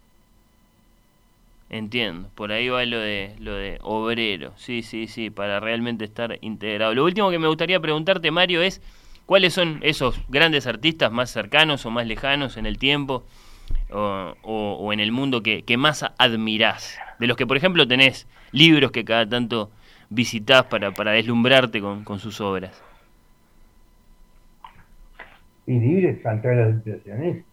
Entiendo, 1.71 2.31
por 2.35 2.51
ahí 2.51 2.69
va 2.71 2.85
lo 2.87 2.99
de 2.99 3.35
lo 3.41 3.55
de 3.55 3.79
obrero, 3.83 4.55
sí, 4.57 4.83
sí, 4.83 5.07
sí, 5.07 5.29
para 5.29 5.61
realmente 5.61 6.07
estar 6.07 6.39
integrado. 6.41 6.95
Lo 6.95 7.05
último 7.05 7.31
que 7.31 7.39
me 7.39 7.47
gustaría 7.49 7.79
preguntarte, 7.81 8.31
Mario, 8.31 8.63
es 8.63 8.81
¿Cuáles 9.27 9.53
son 9.53 9.79
esos 9.83 10.19
grandes 10.29 10.67
artistas 10.67 11.13
más 11.13 11.29
cercanos 11.31 11.85
o 11.85 11.91
más 11.91 12.07
lejanos 12.07 12.57
en 12.57 12.65
el 12.65 12.79
tiempo 12.79 13.27
o, 13.91 14.35
o- 14.43 14.93
en 14.93 15.01
el 15.01 15.13
mundo 15.13 15.43
que, 15.43 15.65
que 15.65 15.77
más 15.79 16.05
admirás? 16.19 16.99
De 17.19 17.27
los 17.27 17.37
que, 17.37 17.47
por 17.47 17.57
ejemplo, 17.59 17.89
tenés 17.89 18.27
libros 18.53 18.91
que 18.93 19.05
cada 19.05 19.29
tanto 19.29 19.71
visitás 20.11 20.65
para, 20.67 20.95
para 20.95 21.13
deslumbrarte 21.13 21.81
con, 21.83 22.05
con 22.05 22.21
sus 22.21 22.41
obras. 22.41 22.83
Y 25.67 25.79
libres 25.79 26.21
cantar 26.21 26.57
los 26.57 26.75
impresionistas. 26.75 27.48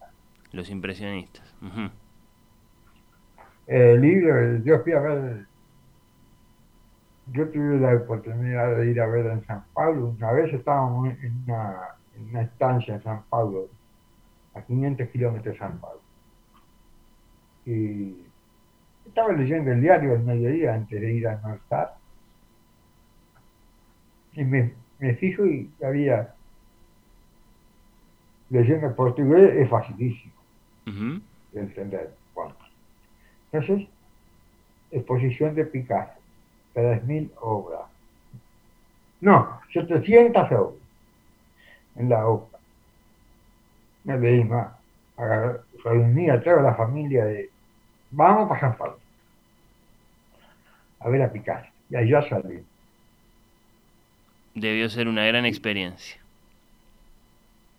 Los 0.56 0.70
impresionistas. 0.70 1.54
El 3.68 4.00
libro, 4.00 4.64
yo 4.64 4.80
fui 4.84 4.94
a 4.94 5.00
ver, 5.02 5.46
yo 7.34 7.50
tuve 7.50 7.78
la 7.78 7.94
oportunidad 7.94 8.78
de 8.78 8.90
ir 8.90 9.02
a 9.02 9.08
ver 9.08 9.26
en 9.26 9.46
San 9.46 9.66
Pablo. 9.74 10.16
Una 10.18 10.32
vez 10.32 10.54
estábamos 10.54 11.10
en 11.22 11.44
una, 11.44 11.76
en 12.16 12.30
una 12.30 12.42
estancia 12.44 12.96
en 12.96 13.04
San 13.04 13.24
Pablo, 13.24 13.68
a 14.54 14.62
500 14.62 15.10
kilómetros 15.10 15.56
de 15.56 15.60
San 15.60 15.78
Pablo. 15.78 16.00
Y 17.66 18.16
estaba 19.06 19.34
leyendo 19.34 19.74
el 19.74 19.82
diario 19.82 20.14
al 20.14 20.24
mediodía 20.24 20.74
antes 20.74 21.02
de 21.02 21.14
ir 21.14 21.28
a 21.28 21.34
almorzar. 21.34 21.96
Y 24.32 24.46
me, 24.46 24.74
me 25.00 25.16
fijo 25.16 25.46
y 25.46 25.70
había, 25.84 26.34
leyendo 28.50 28.96
portugués 28.96 29.54
es 29.56 29.70
facilísimo 29.70 30.35
De 30.86 31.60
entender. 31.60 32.14
Bueno. 32.34 32.56
Entonces, 33.52 33.88
exposición 34.92 35.56
de 35.56 35.66
Picasso, 35.66 36.14
3.000 36.76 37.32
obras. 37.42 37.82
No, 39.22 39.60
700 39.74 40.52
obras 40.52 40.76
en 41.96 42.10
la 42.10 42.28
OPA. 42.28 42.60
Me 44.04 44.20
leí 44.20 44.44
más. 44.44 44.74
Reuní 45.84 46.30
a 46.30 46.42
toda 46.44 46.62
la 46.62 46.76
familia 46.76 47.26
de... 47.26 47.50
Vamos 48.12 48.50
para 48.50 48.60
San 48.60 48.78
Pablo. 48.78 49.00
A 51.00 51.10
ver 51.10 51.22
a 51.22 51.32
Picasso. 51.32 51.70
Y 51.90 51.96
allá 51.96 52.28
salí. 52.28 52.64
Debió 54.54 54.90
ser 54.90 55.08
una 55.08 55.26
gran 55.26 55.46
experiencia. 55.46 56.20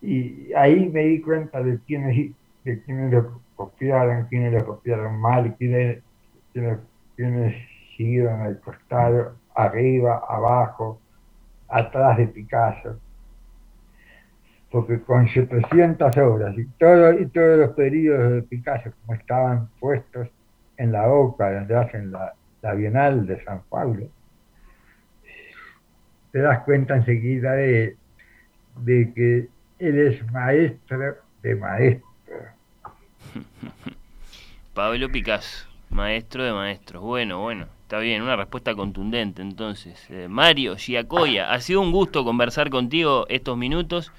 Y 0.03 0.53
ahí 0.53 0.89
me 0.89 1.05
di 1.05 1.21
cuenta 1.21 1.63
de 1.63 1.79
quiénes, 1.87 2.33
de 2.67 2.83
quiénes 2.83 3.13
lo 3.13 3.41
copiaron, 3.55 4.27
quiénes 4.27 4.53
lo 4.53 4.67
copiaron 4.67 5.21
mal, 5.21 5.55
quiénes, 5.57 6.03
quiénes 6.53 7.55
siguieron 7.97 8.41
al 8.41 8.59
costado, 8.61 9.37
arriba, 9.55 10.21
abajo, 10.29 11.01
atrás 11.69 12.19
de 12.19 12.27
Picasso. 12.27 12.99
Porque 14.69 15.01
con 15.01 15.29
700 15.29 16.17
obras 16.17 16.59
y, 16.59 16.67
todo, 16.77 17.13
y 17.13 17.27
todos 17.27 17.57
los 17.57 17.71
periodos 17.77 18.33
de 18.33 18.43
Picasso, 18.43 18.91
como 19.01 19.17
estaban 19.17 19.69
puestos 19.79 20.29
en 20.77 20.91
la 20.91 21.09
OCA, 21.09 21.53
donde 21.53 21.77
hacen 21.77 22.11
la, 22.11 22.35
la 22.63 22.75
Bienal 22.75 23.29
de 23.29 23.45
San 23.45 23.63
Pablo, 23.71 24.09
te 26.33 26.41
das 26.41 26.65
cuenta 26.65 26.97
enseguida 26.97 27.53
de, 27.53 27.97
de 28.81 29.13
que 29.15 29.49
él 29.79 29.99
es 30.01 30.33
maestro 30.33 31.15
de 31.43 31.55
maestro. 31.55 32.16
Pablo 34.75 35.09
Picasso, 35.11 35.67
maestro 35.91 36.45
de 36.45 36.53
maestros. 36.53 37.03
Bueno, 37.03 37.41
bueno, 37.41 37.67
está 37.83 37.99
bien, 37.99 38.23
una 38.23 38.37
respuesta 38.37 38.75
contundente 38.75 39.43
entonces. 39.43 40.05
Eh, 40.11 40.27
Mario 40.29 40.77
Giacoya, 40.77 41.53
ha 41.53 41.61
sido 41.61 41.81
un 41.81 41.93
gusto 41.93 42.25
conversar 42.25 42.69
contigo 42.71 43.27
estos 43.29 43.57
minutos 43.57 44.13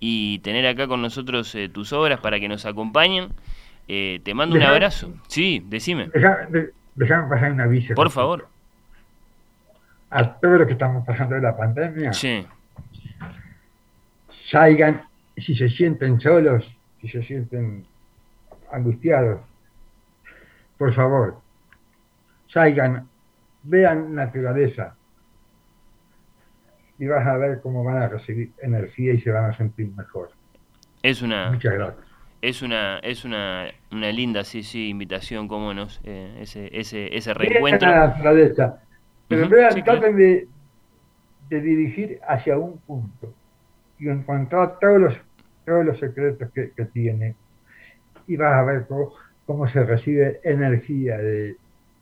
y 0.00 0.38
tener 0.40 0.66
acá 0.66 0.86
con 0.86 1.02
nosotros 1.02 1.52
eh, 1.56 1.68
tus 1.68 1.92
obras 1.92 2.20
para 2.20 2.38
que 2.38 2.48
nos 2.48 2.64
acompañen. 2.66 3.28
Eh, 3.88 4.20
te 4.22 4.34
mando 4.34 4.54
un 4.56 4.62
abrazo. 4.62 5.12
Sí, 5.28 5.62
decime. 5.66 6.08
De- 6.08 6.72
Déjame 6.94 7.28
pasar 7.28 7.52
un 7.52 7.60
aviso. 7.60 7.94
Por 7.94 8.10
favor. 8.10 8.48
A 10.10 10.34
todos 10.40 10.58
los 10.58 10.66
que 10.66 10.72
estamos 10.72 11.04
pasando 11.06 11.34
de 11.36 11.40
la 11.42 11.56
pandemia, 11.56 12.12
Sí, 12.12 12.44
salgan, 14.50 15.02
si 15.36 15.54
se 15.54 15.68
sienten 15.68 16.20
solos, 16.20 16.64
si 17.00 17.08
se 17.08 17.22
sienten 17.22 17.86
angustiados, 18.72 19.40
por 20.76 20.92
favor, 20.94 21.42
salgan, 22.48 23.08
vean 23.62 24.14
naturaleza 24.14 24.98
y 26.98 27.06
vas 27.06 27.26
a 27.26 27.38
ver 27.38 27.60
cómo 27.62 27.82
van 27.82 27.96
a 28.02 28.08
recibir 28.08 28.54
energía 28.58 29.14
y 29.14 29.20
se 29.22 29.30
van 29.30 29.50
a 29.50 29.56
sentir 29.56 29.90
mejor. 29.94 30.32
es 31.02 31.22
una, 31.22 31.60
Muchas 31.60 31.72
gracias. 31.74 32.06
es 32.42 32.62
una, 32.62 32.98
es 33.00 33.24
una, 33.24 33.72
una 33.92 34.12
linda, 34.12 34.44
sí, 34.44 34.62
sí, 34.62 34.88
invitación, 34.90 35.48
cómo 35.48 35.74
nos, 35.74 36.00
eh, 36.04 36.38
ese, 36.40 36.70
ese, 36.78 37.16
ese 37.16 37.34
Vean 37.40 37.60
reencuentro. 37.62 37.90
la 37.90 38.06
naturaleza, 38.08 38.82
pero 39.28 39.48
Ujú, 39.48 39.48
vean, 39.48 39.74
sí, 39.74 39.82
claro. 39.82 40.02
traten 40.02 40.16
de, 40.16 40.50
de 41.40 41.60
dirigir 41.62 42.20
hacia 42.28 42.58
un 42.58 42.82
punto 42.82 43.36
y 43.98 44.08
encontrar 44.08 44.78
todos 44.80 45.00
los, 45.00 45.14
todos 45.66 45.86
los 45.86 45.98
secretos 46.00 46.50
que, 46.54 46.72
que 46.74 46.86
tiene 46.86 47.38
y 48.28 48.36
vas 48.36 48.54
a 48.54 48.62
ver 48.64 48.86
cómo, 48.88 49.12
cómo 49.46 49.68
se 49.68 49.82
recibe 49.84 50.40
energía 50.44 51.18
de, 51.18 51.56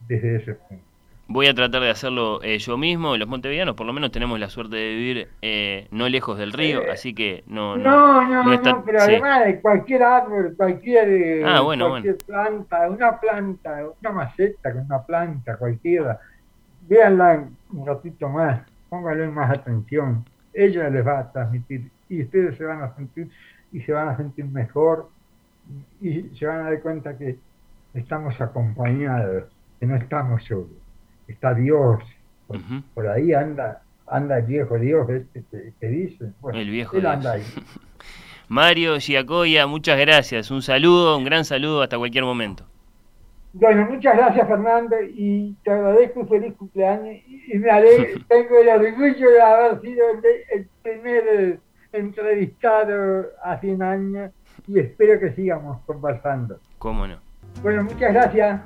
desde 0.09 0.37
ese 0.37 0.55
punto. 0.55 0.85
Voy 1.29 1.49
a 1.49 1.55
tratar 1.55 1.83
de 1.83 1.91
hacerlo 1.91 2.41
eh, 2.43 2.59
yo 2.59 2.79
mismo. 2.79 3.17
Los 3.17 3.27
montevideanos, 3.29 3.75
por 3.75 3.85
lo 3.87 3.93
menos, 3.93 4.13
tenemos 4.13 4.39
la 4.39 4.49
suerte 4.49 4.77
de 4.77 4.95
vivir 4.95 5.29
eh, 5.43 5.89
no 5.91 6.09
lejos 6.09 6.39
del 6.39 6.53
río, 6.53 6.83
Eh, 6.83 6.91
así 6.93 7.15
que 7.15 7.43
no. 7.49 7.77
No, 7.77 8.23
no, 8.23 8.45
no 8.45 8.45
no, 8.45 8.53
está- 8.53 8.83
pero 8.85 9.01
sí. 9.01 9.11
además 9.11 9.45
de 9.45 9.61
cualquier 9.61 10.03
árbol, 10.05 10.55
cualquier, 10.57 11.09
eh, 11.09 11.43
Ah, 11.45 11.61
bueno, 11.63 11.89
cualquier 11.89 12.17
planta, 12.19 12.89
una 12.89 13.19
planta, 13.19 13.87
una 14.01 14.13
maceta 14.13 14.73
con 14.73 14.83
una 14.85 15.03
planta 15.05 15.57
cualquiera, 15.57 16.21
véanla 16.89 17.49
un 17.73 17.87
ratito 17.87 18.29
más, 18.29 18.63
pónganle 18.89 19.27
más 19.29 19.51
atención, 19.51 20.25
ella 20.53 20.89
les 20.91 21.05
va 21.07 21.19
a 21.21 21.33
transmitir 21.33 21.91
y 22.09 22.23
ustedes 22.23 22.57
se 22.57 22.65
van 22.65 22.83
a 22.83 22.95
sentir 22.95 23.29
y 23.73 23.81
se 23.81 23.93
van 23.93 24.09
a 24.09 24.17
sentir 24.17 24.45
mejor 24.45 25.11
y 26.01 26.23
se 26.37 26.47
van 26.47 26.61
a 26.61 26.71
dar 26.71 26.81
cuenta 26.83 27.17
que 27.17 27.39
estamos 27.95 28.41
acompañados, 28.41 29.45
que 29.81 29.87
no 29.87 29.97
estamos 29.97 30.45
solos, 30.45 30.69
está 31.29 31.55
Dios, 31.55 32.03
por, 32.95 33.09
ahí 33.09 33.33
anda, 33.33 33.83
anda 34.07 34.39
el 34.39 34.47
viejo 34.47 34.79
Dios 34.79 35.09
este 35.11 35.45
que, 35.51 35.73
que 35.81 35.89
dice, 35.89 36.33
bueno, 36.41 36.59
El 36.59 36.71
viejo 36.71 36.97
él 36.97 37.03
Dios. 37.03 37.13
anda 37.13 37.33
ahí. 37.33 37.43
Mario 38.49 38.99
Giacoya, 38.99 39.67
muchas 39.67 39.99
gracias. 39.99 40.53
Un 40.53 40.63
saludo, 40.63 41.19
un 41.19 41.25
gran 41.25 41.45
saludo 41.45 41.83
hasta 41.83 41.99
cualquier 41.99 42.23
momento. 42.25 42.65
Bueno, 43.55 43.87
muchas 43.91 44.17
gracias 44.17 44.47
Fernando 44.47 44.97
y 45.03 45.57
te 45.65 45.71
agradezco 45.71 46.21
un 46.21 46.29
feliz 46.29 46.55
cumpleaños 46.57 47.17
y 47.27 47.59
me 47.59 47.71
alegro, 47.71 48.21
tengo 48.29 48.59
el 48.61 48.69
orgullo 48.69 49.31
de 49.31 49.41
haber 49.41 49.81
sido 49.81 50.05
el, 50.11 50.21
el 50.61 50.69
primer 50.83 51.59
entrevistado 51.93 53.27
hace 53.43 53.73
un 53.73 53.83
año 53.83 54.31
y 54.67 54.79
espero 54.79 55.19
que 55.21 55.33
sigamos 55.33 55.81
conversando. 55.87 56.59
¿Cómo 56.79 57.07
no? 57.07 57.19
Bueno, 57.63 57.85
muchas 57.85 58.13
gracias. 58.13 58.61